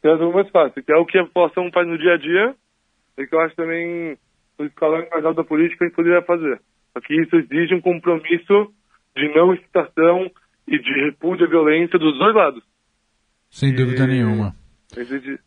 seria 0.00 0.32
mais 0.32 0.50
fácil, 0.50 0.82
que 0.82 0.92
é 0.92 0.96
o 0.96 1.04
que 1.04 1.18
a 1.18 1.24
população 1.24 1.70
faz 1.72 1.86
no 1.86 1.98
dia 1.98 2.14
a 2.14 2.16
dia 2.16 2.54
e 3.18 3.26
que 3.26 3.34
eu 3.34 3.40
acho 3.40 3.56
também 3.56 4.16
o 4.58 4.64
escalão 4.64 5.04
mais 5.10 5.24
alto 5.24 5.38
da 5.38 5.44
política 5.44 5.84
a 5.84 5.88
gente 5.88 5.96
poderia 5.96 6.22
fazer. 6.22 6.60
Só 6.92 7.00
que 7.00 7.20
isso 7.20 7.36
exige 7.36 7.74
um 7.74 7.80
compromisso 7.80 8.72
de 9.16 9.28
não 9.34 9.52
excitação 9.52 10.30
e 10.66 10.78
de 10.78 11.04
repúdio 11.04 11.46
à 11.46 11.48
violência 11.48 11.98
dos 11.98 12.16
dois 12.18 12.34
lados. 12.34 12.62
Sem 13.50 13.74
dúvida 13.74 14.04
e... 14.04 14.06
nenhuma. 14.06 14.54
Exige... 14.96 15.38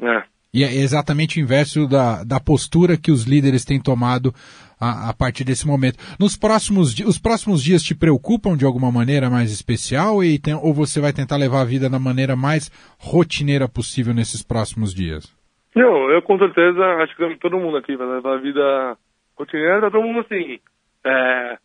É. 0.00 0.22
E 0.52 0.64
é 0.64 0.74
exatamente 0.74 1.38
o 1.38 1.42
inverso 1.42 1.86
da, 1.86 2.24
da 2.24 2.40
postura 2.40 2.96
que 2.96 3.10
os 3.10 3.24
líderes 3.24 3.64
têm 3.64 3.80
tomado 3.80 4.32
a, 4.80 5.10
a 5.10 5.14
partir 5.14 5.44
desse 5.44 5.66
momento. 5.66 5.98
Nos 6.18 6.36
próximos, 6.36 6.98
os 7.00 7.18
próximos 7.18 7.62
dias 7.62 7.82
te 7.82 7.94
preocupam 7.94 8.56
de 8.56 8.64
alguma 8.64 8.90
maneira 8.90 9.28
mais 9.28 9.52
especial 9.52 10.24
e 10.24 10.38
tem, 10.38 10.54
ou 10.54 10.72
você 10.72 11.00
vai 11.00 11.12
tentar 11.12 11.36
levar 11.36 11.60
a 11.60 11.66
vida 11.66 11.90
da 11.90 11.98
maneira 11.98 12.34
mais 12.34 12.70
rotineira 12.98 13.68
possível 13.68 14.14
nesses 14.14 14.42
próximos 14.42 14.94
dias? 14.94 15.36
Não, 15.74 16.10
eu 16.10 16.22
com 16.22 16.38
certeza 16.38 16.82
acho 17.02 17.14
que 17.14 17.36
todo 17.36 17.58
mundo 17.58 17.76
aqui 17.76 17.94
vai 17.96 18.06
levar 18.06 18.36
a 18.36 18.40
vida 18.40 18.96
rotineira, 19.36 19.82
tá 19.82 19.90
todo 19.90 20.02
mundo 20.02 20.20
assim, 20.20 20.58
é, 21.04 21.58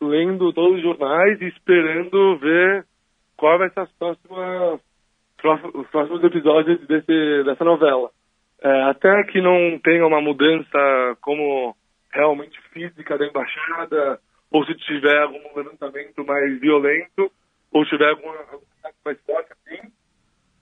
lendo 0.00 0.52
todos 0.52 0.78
os 0.78 0.82
jornais 0.82 1.40
e 1.40 1.46
esperando 1.46 2.38
ver 2.38 2.86
qual 3.36 3.58
vai 3.58 3.70
ser 3.70 3.80
as 3.80 3.92
próximas, 3.92 4.80
os 5.74 5.86
próximos 5.88 6.22
episódios 6.24 6.80
desse, 6.86 7.44
dessa 7.44 7.64
novela. 7.64 8.10
É, 8.62 8.82
até 8.84 9.24
que 9.24 9.40
não 9.40 9.78
tenha 9.82 10.06
uma 10.06 10.20
mudança 10.20 11.16
como 11.20 11.76
realmente 12.12 12.58
física 12.72 13.18
da 13.18 13.26
embaixada, 13.26 14.18
ou 14.50 14.64
se 14.64 14.74
tiver 14.76 15.22
algum 15.22 15.56
levantamento 15.56 16.24
mais 16.24 16.60
violento, 16.60 17.30
ou 17.72 17.84
tiver 17.84 18.08
alguma 18.08 18.34
ataque 18.34 18.96
mais 19.04 19.20
forte 19.22 19.50
assim, 19.52 19.92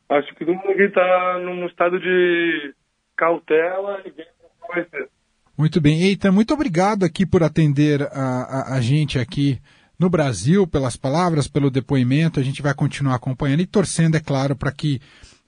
acho 0.08 0.34
que 0.34 0.44
todo 0.44 0.54
mundo 0.54 0.80
está 0.80 1.38
num 1.38 1.66
estado 1.66 2.00
de 2.00 2.74
cautela 3.16 4.00
e 4.04 4.10
ver 4.10 4.28
como 4.40 4.74
vai 4.74 4.84
ser. 4.88 5.08
Muito 5.56 5.80
bem. 5.80 6.02
Eita, 6.02 6.32
muito 6.32 6.54
obrigado 6.54 7.04
aqui 7.04 7.26
por 7.26 7.42
atender 7.42 8.02
a, 8.02 8.72
a, 8.72 8.76
a 8.76 8.80
gente 8.80 9.18
aqui 9.18 9.58
no 10.02 10.10
Brasil, 10.10 10.66
pelas 10.66 10.96
palavras, 10.96 11.48
pelo 11.48 11.70
depoimento. 11.70 12.38
A 12.38 12.42
gente 12.42 12.60
vai 12.60 12.74
continuar 12.74 13.14
acompanhando 13.14 13.60
e 13.60 13.66
torcendo, 13.66 14.16
é 14.16 14.20
claro, 14.20 14.54
para 14.54 14.72
que 14.72 15.00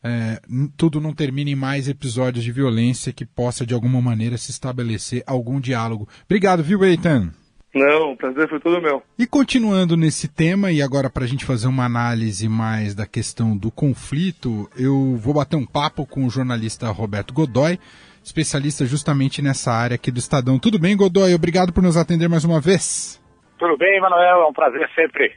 é, 0.03 0.41
tudo 0.77 1.01
não 1.01 1.13
termine 1.13 1.53
em 1.53 1.57
mais 1.57 1.89
episódios 1.89 2.45
de 2.45 2.53
violência 2.53 3.13
que 3.13 3.27
possa 3.27 3.67
de 3.67 3.75
alguma 3.75 4.01
maneira 4.01 4.39
se 4.39 4.51
estabelecer 4.51 5.23
algum 5.27 5.61
diálogo. 5.61 6.09
Obrigado, 6.25 6.63
viu, 6.63 6.85
Eitan? 6.85 7.33
Não, 7.75 8.13
o 8.13 8.17
prazer 8.17 8.49
foi 8.49 8.61
todo 8.61 8.81
meu. 8.81 9.03
E 9.19 9.27
continuando 9.27 9.97
nesse 9.97 10.29
tema, 10.29 10.71
e 10.71 10.81
agora 10.81 11.11
para 11.11 11.25
a 11.25 11.27
gente 11.27 11.45
fazer 11.45 11.67
uma 11.67 11.85
análise 11.85 12.49
mais 12.49 12.95
da 12.95 13.05
questão 13.05 13.57
do 13.57 13.69
conflito, 13.71 14.71
eu 14.77 15.17
vou 15.17 15.35
bater 15.35 15.57
um 15.57 15.67
papo 15.67 16.07
com 16.07 16.25
o 16.25 16.31
jornalista 16.31 16.89
Roberto 16.91 17.35
Godoy, 17.35 17.81
especialista 18.23 18.87
justamente 18.87 19.43
nessa 19.43 19.73
área 19.73 19.97
aqui 19.97 20.13
do 20.13 20.21
Estadão. 20.21 20.57
Tudo 20.57 20.79
bem, 20.79 20.97
Godoy? 20.97 21.35
Obrigado 21.35 21.73
por 21.73 21.83
nos 21.83 21.97
atender 21.97 22.29
mais 22.29 22.45
uma 22.45 22.61
vez. 22.61 23.24
Tudo 23.65 23.79
bem, 23.79 23.99
Manuel, 23.99 24.43
é 24.43 24.47
um 24.47 24.53
prazer 24.53 24.87
sempre. 24.95 25.33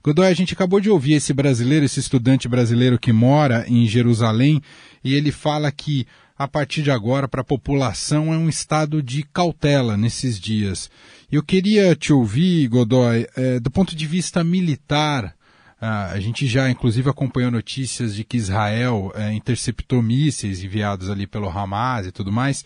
Godoy, 0.00 0.28
a 0.28 0.32
gente 0.32 0.54
acabou 0.54 0.78
de 0.78 0.88
ouvir 0.88 1.14
esse 1.14 1.34
brasileiro, 1.34 1.84
esse 1.84 1.98
estudante 1.98 2.46
brasileiro 2.46 3.00
que 3.00 3.12
mora 3.12 3.64
em 3.66 3.84
Jerusalém, 3.84 4.62
e 5.02 5.12
ele 5.12 5.32
fala 5.32 5.72
que 5.72 6.06
a 6.38 6.46
partir 6.46 6.82
de 6.82 6.92
agora 6.92 7.26
para 7.26 7.40
a 7.40 7.44
população 7.44 8.32
é 8.32 8.36
um 8.36 8.48
estado 8.48 9.02
de 9.02 9.24
cautela 9.24 9.96
nesses 9.96 10.38
dias. 10.38 10.88
Eu 11.32 11.42
queria 11.42 11.96
te 11.96 12.12
ouvir, 12.12 12.68
Godoy, 12.68 13.26
é, 13.36 13.58
do 13.58 13.72
ponto 13.72 13.96
de 13.96 14.06
vista 14.06 14.44
militar. 14.44 15.34
A 15.80 16.18
gente 16.18 16.46
já, 16.46 16.70
inclusive, 16.70 17.10
acompanhou 17.10 17.50
notícias 17.50 18.14
de 18.14 18.24
que 18.24 18.36
Israel 18.36 19.12
é, 19.14 19.32
interceptou 19.32 20.02
mísseis 20.02 20.64
enviados 20.64 21.10
ali 21.10 21.26
pelo 21.26 21.48
Hamas 21.48 22.06
e 22.06 22.12
tudo 22.12 22.32
mais. 22.32 22.64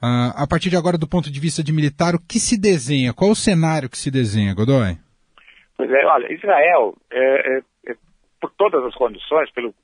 a 0.00 0.46
partir 0.46 0.70
de 0.70 0.76
agora, 0.76 0.96
do 0.96 1.08
ponto 1.08 1.30
de 1.30 1.40
vista 1.40 1.62
de 1.62 1.72
militar, 1.72 2.14
o 2.14 2.20
que 2.20 2.38
se 2.38 2.60
desenha? 2.60 3.12
Qual 3.12 3.30
o 3.30 3.36
cenário 3.36 3.90
que 3.90 3.98
se 3.98 4.10
desenha, 4.10 4.54
Godoy? 4.54 4.96
Pois 5.76 5.90
é, 5.90 6.06
olha, 6.06 6.32
Israel, 6.32 6.96
é, 7.10 7.56
é, 7.56 7.62
é, 7.88 7.96
por 8.40 8.50
todas 8.52 8.84
as 8.84 8.94
condições, 8.94 9.50
pelo 9.50 9.74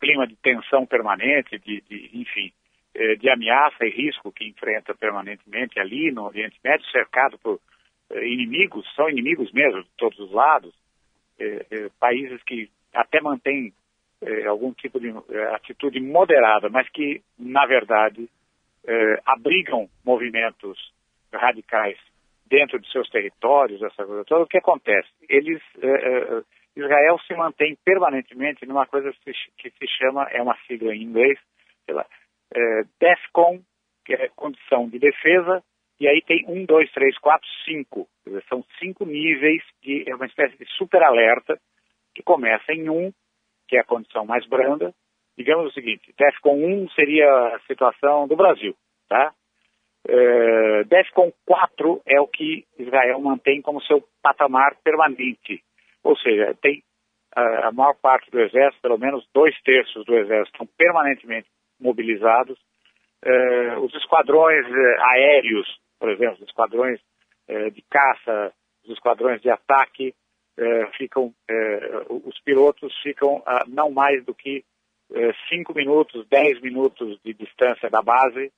clima 0.00 0.26
de 0.26 0.36
tensão 0.36 0.86
permanente, 0.86 1.58
de, 1.58 1.82
de 1.88 2.10
enfim, 2.14 2.52
é, 2.94 3.16
de 3.16 3.28
ameaça 3.30 3.84
e 3.84 3.90
risco 3.90 4.32
que 4.32 4.46
enfrenta 4.46 4.94
permanentemente 4.94 5.78
ali 5.78 6.10
no 6.10 6.24
Oriente 6.24 6.58
Médio, 6.62 6.86
cercado 6.90 7.38
por 7.38 7.58
é, 8.10 8.26
inimigos, 8.26 8.86
são 8.94 9.08
inimigos 9.08 9.50
mesmo 9.52 9.82
de 9.82 9.90
todos 9.96 10.18
os 10.18 10.32
lados, 10.32 10.74
é, 11.40 11.66
é, 11.70 11.88
países 11.98 12.42
que 12.42 12.70
até 12.94 13.20
mantêm 13.20 13.72
é, 14.22 14.46
algum 14.46 14.72
tipo 14.72 15.00
de 15.00 15.10
atitude 15.54 15.98
moderada, 16.00 16.68
mas 16.68 16.88
que, 16.90 17.22
na 17.38 17.64
verdade, 17.66 18.28
abrigam 19.26 19.88
movimentos 20.04 20.92
radicais 21.32 21.98
dentro 22.46 22.80
de 22.80 22.90
seus 22.90 23.08
territórios, 23.10 23.80
essa 23.82 24.04
coisa 24.04 24.24
toda, 24.24 24.44
o 24.44 24.46
que 24.46 24.56
acontece? 24.56 25.08
Eles, 25.28 25.62
Israel 26.74 27.18
se 27.26 27.34
mantém 27.34 27.76
permanentemente 27.84 28.64
numa 28.66 28.86
coisa 28.86 29.12
que 29.22 29.70
se 29.70 29.86
chama, 29.98 30.24
é 30.30 30.40
uma 30.40 30.56
sigla 30.66 30.94
em 30.94 31.02
inglês, 31.02 31.38
sei 31.84 31.94
lá, 31.94 32.06
DEFCON, 32.98 33.60
que 34.04 34.14
é 34.14 34.28
condição 34.34 34.88
de 34.88 34.98
defesa, 34.98 35.62
e 36.00 36.08
aí 36.08 36.22
tem 36.22 36.46
um, 36.48 36.64
dois, 36.64 36.90
três, 36.92 37.16
quatro, 37.18 37.46
cinco. 37.66 38.08
São 38.48 38.64
cinco 38.78 39.04
níveis 39.04 39.62
de 39.82 40.08
é 40.08 40.14
uma 40.14 40.24
espécie 40.24 40.56
de 40.56 40.64
super 40.76 41.02
alerta 41.02 41.60
que 42.14 42.22
começa 42.22 42.72
em 42.72 42.88
um, 42.88 43.12
que 43.68 43.76
é 43.76 43.80
a 43.80 43.84
condição 43.84 44.24
mais 44.24 44.46
branda. 44.46 44.94
Digamos 45.36 45.66
o 45.66 45.72
seguinte, 45.72 46.12
DEFCON 46.18 46.56
1 46.56 46.90
seria 46.90 47.28
a 47.54 47.60
situação 47.66 48.26
do 48.26 48.34
Brasil, 48.34 48.74
tá? 49.08 49.32
Uh, 50.08 50.84
DEFCON 50.86 51.30
4 51.46 52.02
é 52.06 52.18
o 52.18 52.26
que 52.26 52.64
Israel 52.78 53.20
mantém 53.20 53.60
como 53.60 53.82
seu 53.82 54.02
patamar 54.22 54.76
permanente. 54.82 55.62
Ou 56.02 56.16
seja, 56.16 56.54
tem 56.62 56.82
uh, 57.36 57.66
a 57.66 57.72
maior 57.72 57.94
parte 58.00 58.30
do 58.30 58.40
exército, 58.40 58.80
pelo 58.80 58.98
menos 58.98 59.26
dois 59.34 59.54
terços 59.62 60.04
do 60.06 60.16
exército, 60.16 60.52
estão 60.52 60.66
permanentemente 60.78 61.48
mobilizados. 61.78 62.58
Uh, 63.24 63.80
os 63.80 63.94
esquadrões 63.94 64.66
aéreos 65.12 65.68
por 66.00 66.10
exemplo, 66.10 66.36
os 66.42 66.48
esquadrões 66.48 66.98
eh, 67.46 67.70
de 67.70 67.82
caça, 67.82 68.52
os 68.84 68.90
esquadrões 68.90 69.40
de 69.42 69.50
ataque, 69.50 70.14
eh, 70.56 70.86
ficam, 70.96 71.32
eh, 71.48 72.06
os 72.08 72.40
pilotos 72.40 72.92
ficam 73.02 73.42
a 73.44 73.64
não 73.68 73.90
mais 73.90 74.24
do 74.24 74.34
que 74.34 74.64
5 75.48 75.74
minutos, 75.74 76.24
10 76.28 76.60
minutos 76.60 77.18
de 77.24 77.34
distância 77.34 77.90
da 77.90 78.00
base, 78.00 78.52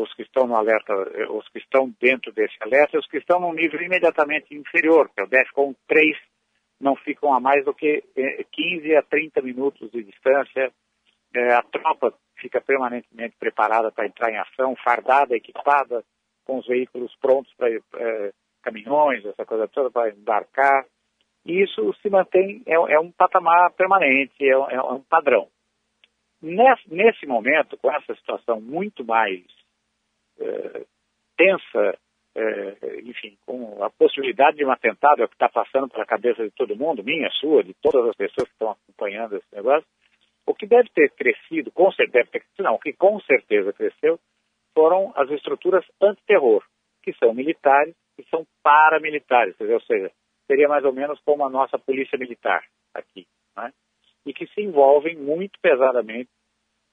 os 0.00 0.12
que 0.14 0.22
estão 0.22 0.48
no 0.48 0.56
alerta, 0.56 0.92
os 1.30 1.48
que 1.48 1.58
estão 1.58 1.94
dentro 2.00 2.32
desse 2.32 2.56
alerta, 2.58 2.98
os 2.98 3.06
que 3.06 3.18
estão 3.18 3.38
num 3.38 3.52
nível 3.52 3.80
imediatamente 3.80 4.52
inferior, 4.52 5.08
que 5.14 5.20
é 5.20 5.24
o 5.24 5.28
DEFCON 5.28 5.72
3, 5.86 6.18
não 6.80 6.96
ficam 6.96 7.32
a 7.32 7.38
mais 7.38 7.64
do 7.64 7.72
que 7.72 8.02
15 8.50 8.96
a 8.96 9.02
30 9.02 9.42
minutos 9.42 9.88
de 9.92 10.02
distância. 10.02 10.72
a 11.56 11.62
tropa 11.62 12.12
fica 12.40 12.60
permanentemente 12.60 13.36
preparada 13.38 13.92
para 13.92 14.06
entrar 14.06 14.32
em 14.32 14.38
ação, 14.38 14.74
fardada, 14.74 15.36
equipada, 15.36 16.04
com 16.44 16.58
os 16.58 16.66
veículos 16.66 17.14
prontos 17.20 17.52
para 17.54 17.68
é, 17.70 18.32
caminhões, 18.62 19.24
essa 19.24 19.44
coisa 19.44 19.68
toda, 19.68 19.90
para 19.90 20.10
embarcar. 20.10 20.86
E 21.44 21.62
isso 21.62 21.92
se 22.02 22.10
mantém, 22.10 22.62
é, 22.66 22.74
é 22.74 22.98
um 22.98 23.10
patamar 23.10 23.72
permanente, 23.72 24.34
é, 24.40 24.50
é 24.50 24.82
um 24.82 25.02
padrão. 25.02 25.48
Nesse, 26.42 26.92
nesse, 26.92 27.26
momento, 27.26 27.76
com 27.76 27.90
essa 27.92 28.14
situação 28.14 28.60
muito 28.60 29.04
mais 29.04 29.42
é, 30.38 30.84
tensa, 31.36 31.98
é, 32.34 33.00
enfim, 33.04 33.36
com 33.44 33.82
a 33.82 33.90
possibilidade 33.90 34.56
de 34.56 34.64
um 34.64 34.70
atentado, 34.70 35.22
é 35.22 35.24
o 35.24 35.28
que 35.28 35.34
está 35.34 35.48
passando 35.48 35.88
pela 35.88 36.06
cabeça 36.06 36.42
de 36.42 36.50
todo 36.50 36.76
mundo, 36.76 37.04
minha, 37.04 37.30
sua, 37.32 37.62
de 37.62 37.74
todas 37.74 38.08
as 38.08 38.16
pessoas 38.16 38.48
que 38.48 38.54
estão 38.54 38.70
acompanhando 38.70 39.36
esse 39.36 39.54
negócio, 39.54 39.86
o 40.46 40.54
que 40.54 40.66
deve 40.66 40.88
ter 40.90 41.10
crescido, 41.10 41.70
com 41.70 41.92
certeza, 41.92 42.28
não, 42.58 42.74
o 42.74 42.78
que 42.78 42.92
com 42.92 43.20
certeza 43.20 43.72
cresceu, 43.72 44.18
as 45.20 45.30
estruturas 45.30 45.84
antiterror, 46.00 46.64
que 47.02 47.12
são 47.14 47.34
militares 47.34 47.94
e 48.18 48.24
são 48.28 48.46
paramilitares, 48.62 49.54
ou 49.60 49.80
seja, 49.82 50.10
seria 50.46 50.68
mais 50.68 50.84
ou 50.84 50.92
menos 50.92 51.20
como 51.20 51.44
a 51.44 51.50
nossa 51.50 51.78
polícia 51.78 52.18
militar 52.18 52.64
aqui, 52.94 53.26
né? 53.56 53.72
e 54.26 54.34
que 54.34 54.46
se 54.48 54.60
envolvem 54.60 55.16
muito 55.16 55.58
pesadamente 55.60 56.28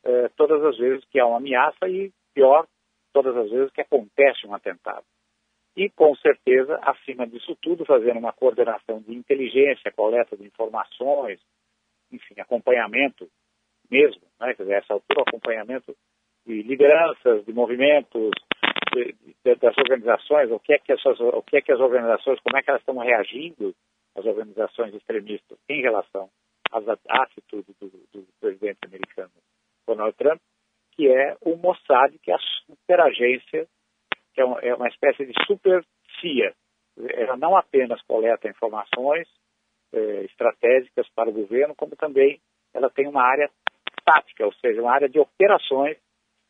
eh, 0.06 0.30
todas 0.36 0.63
as 0.63 0.78
vezes 0.78 1.04
que 1.06 1.20
há 1.20 1.26
uma 1.26 1.38
ameaça 1.38 1.88
e, 1.90 2.12
pior, 2.34 2.68
todas 3.12 3.36
as 3.36 3.50
vezes 3.50 3.72
que 3.72 3.82
acontece 3.82 4.46
um 4.48 4.54
atentado. 4.54 5.06
E, 5.76 5.90
com 5.90 6.16
certeza, 6.16 6.80
acima 6.84 7.28
disso 7.28 7.56
tudo, 7.62 7.86
fazendo 7.86 8.18
uma 8.18 8.34
coordenação 8.34 9.02
de 9.02 9.13
inteligência, 9.13 9.92
coleta 9.92 10.38
de 10.38 10.46
informações, 10.46 11.40
enfim, 12.12 12.40
acompanhamento 12.40 13.30
mesmo, 13.90 14.22
né? 14.40 14.54
quer 14.54 14.63
dizer, 14.63 14.76
essa 14.76 14.94
altura, 14.94 15.24
acompanhamento 15.28 15.96
de 16.48 16.64
lideranças, 16.64 17.46
de 17.46 17.52
movimentos, 17.52 18.32
de, 18.94 19.14
de, 19.44 19.56
das 19.56 19.78
organizações, 19.78 20.50
o 20.50 20.60
que, 20.60 20.74
é 20.74 20.80
que 20.80 20.94
essas, 20.94 21.20
o 21.20 21.42
que 21.42 21.58
é 21.58 21.62
que 21.62 21.74
as 21.74 21.80
organizações, 21.80 22.40
como 22.40 22.58
é 22.58 22.64
que 22.64 22.70
elas 22.70 22.82
estão 22.82 22.98
reagindo, 22.98 23.76
as 24.16 24.26
organizações 24.26 24.96
extremistas, 24.96 25.58
em 25.70 25.82
relação 25.82 26.30
à 26.72 27.24
atitude 27.24 27.76
do, 27.80 27.90
do 28.14 28.28
presidente 28.40 28.80
americano 28.86 29.32
Donald 29.86 30.16
Trump, 30.18 30.40
que 30.94 31.08
é 31.08 31.36
o 31.42 31.56
Mossad, 31.58 32.18
que 32.24 32.32
é 32.32 32.36
a 32.36 32.40
superagência, 32.66 33.68
que 34.34 34.42
é 34.42 34.46
uma, 34.46 34.60
é 34.62 34.74
uma 34.74 34.88
espécie 34.88 35.26
de 35.26 35.34
super 35.46 35.84
CIA. 36.20 36.54
Ela 37.14 37.38
não 37.38 37.56
apenas 37.56 38.02
coleta 38.04 38.50
informações 38.50 39.28
eh, 39.94 40.24
estratégicas 40.26 41.08
para 41.14 41.30
o 41.30 41.34
governo, 41.34 41.76
como 41.76 41.96
também 41.96 42.42
ela 42.74 42.90
tem 42.90 43.08
uma 43.08 43.22
área 43.22 43.50
tática, 44.04 44.46
ou 44.46 44.54
seja, 44.54 44.82
uma 44.82 44.92
área 44.92 45.08
de 45.08 45.20
operações 45.20 45.98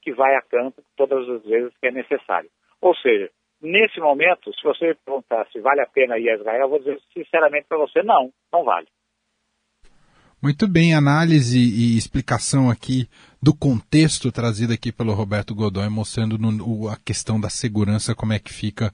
que 0.07 0.13
vai 0.13 0.37
a 0.37 0.41
campo 0.41 0.81
todas 0.95 1.27
as 1.27 1.43
vezes 1.43 1.73
que 1.81 1.87
é 1.87 1.91
necessário. 1.91 2.49
Ou 2.79 2.95
seja, 2.95 3.29
nesse 3.61 3.99
momento, 3.99 4.53
se 4.55 4.63
você 4.63 4.87
me 4.87 4.95
perguntar 4.95 5.45
se 5.51 5.59
vale 5.59 5.81
a 5.81 5.85
pena 5.85 6.17
ir 6.17 6.29
a 6.29 6.35
Israel, 6.35 6.61
eu 6.61 6.69
vou 6.69 6.79
dizer 6.79 6.97
sinceramente 7.13 7.65
para 7.67 7.77
você, 7.77 8.01
não, 8.03 8.31
não 8.53 8.63
vale. 8.63 8.87
Muito 10.41 10.65
bem, 10.65 10.93
análise 10.93 11.59
e 11.59 11.97
explicação 11.97 12.69
aqui 12.69 13.09
do 13.43 13.53
contexto 13.53 14.31
trazido 14.31 14.71
aqui 14.71 14.93
pelo 14.93 15.13
Roberto 15.13 15.53
Godoy, 15.53 15.89
mostrando 15.89 16.37
no, 16.37 16.87
a 16.87 16.95
questão 16.95 17.37
da 17.37 17.49
segurança, 17.49 18.15
como 18.15 18.31
é 18.31 18.39
que 18.39 18.53
fica 18.53 18.93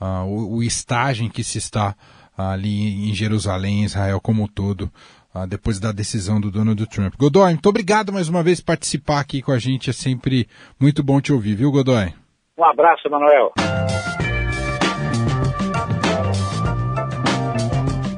uh, 0.00 0.24
o, 0.24 0.58
o 0.58 0.62
estágio 0.62 1.26
em 1.26 1.30
que 1.30 1.42
se 1.42 1.58
está 1.58 1.96
ali 2.36 3.08
em 3.10 3.12
Jerusalém, 3.12 3.82
Israel 3.82 4.20
como 4.20 4.44
um 4.44 4.48
todo, 4.48 4.88
ah, 5.34 5.46
depois 5.46 5.80
da 5.80 5.90
decisão 5.90 6.40
do 6.40 6.50
Donald 6.50 6.86
Trump. 6.86 7.14
Godoy, 7.18 7.50
muito 7.50 7.68
obrigado 7.68 8.12
mais 8.12 8.28
uma 8.28 8.42
vez 8.42 8.60
por 8.60 8.66
participar 8.66 9.18
aqui 9.18 9.42
com 9.42 9.50
a 9.50 9.58
gente. 9.58 9.90
É 9.90 9.92
sempre 9.92 10.48
muito 10.80 11.02
bom 11.02 11.20
te 11.20 11.32
ouvir, 11.32 11.56
viu, 11.56 11.72
Godoy? 11.72 12.14
Um 12.56 12.64
abraço, 12.64 13.10
Manuel. 13.10 13.52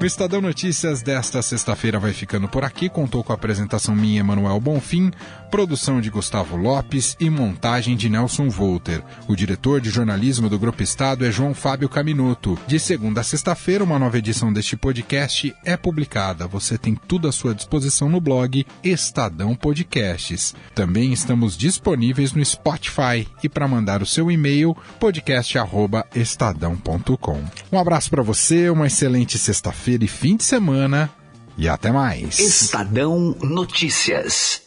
O 0.07 0.15
Estadão 0.17 0.41
Notícias 0.41 1.03
desta 1.03 1.43
sexta-feira 1.43 1.99
vai 1.99 2.13
ficando 2.13 2.47
por 2.47 2.63
aqui. 2.63 2.89
Contou 2.89 3.25
com 3.25 3.33
a 3.33 3.35
apresentação 3.35 3.93
minha, 3.93 4.21
Emanuel 4.21 4.61
Bonfim, 4.61 5.11
produção 5.51 6.01
de 6.01 6.11
Gustavo 6.11 6.57
Lopes 6.57 7.17
e 7.19 7.29
montagem 7.29 7.97
de 7.97 8.09
Nelson 8.09 8.49
Volter. 8.49 9.03
O 9.27 9.35
diretor 9.35 9.81
de 9.81 9.91
jornalismo 9.91 10.49
do 10.49 10.61
Grupo 10.61 10.81
Estado 10.81 11.27
é 11.27 11.33
João 11.33 11.53
Fábio 11.53 11.89
Caminoto. 11.89 12.57
De 12.69 12.79
segunda 12.79 13.23
a 13.23 13.25
sexta-feira, 13.25 13.83
uma 13.83 13.99
nova 13.99 14.17
edição 14.17 14.53
deste 14.53 14.77
podcast 14.77 15.53
é 15.65 15.77
publicada. 15.77 16.47
Você 16.47 16.79
tem 16.79 16.95
tudo 16.95 17.27
à 17.27 17.33
sua 17.33 17.53
disposição 17.53 18.09
no 18.09 18.21
blog 18.21 18.65
Estadão 18.85 19.57
Podcasts. 19.57 20.55
Também 20.73 21.13
estamos 21.13 21.57
disponíveis 21.57 22.33
no 22.33 22.45
Spotify 22.45 23.27
e 23.43 23.49
para 23.49 23.67
mandar 23.67 24.03
o 24.03 24.07
seu 24.07 24.31
e-mail, 24.31 24.77
podcast@estadão.com. 25.01 27.43
Um 27.73 27.79
abraço 27.81 28.09
para 28.09 28.23
você, 28.23 28.71
uma 28.71 28.87
excelente 28.87 29.37
sexta-feira 29.37 29.96
e 30.05 30.09
fim 30.09 30.37
de 30.37 30.45
semana 30.45 31.11
e 31.57 31.69
até 31.69 31.91
mais. 31.91 32.39
Estadão 32.39 33.37
Notícias. 33.43 34.66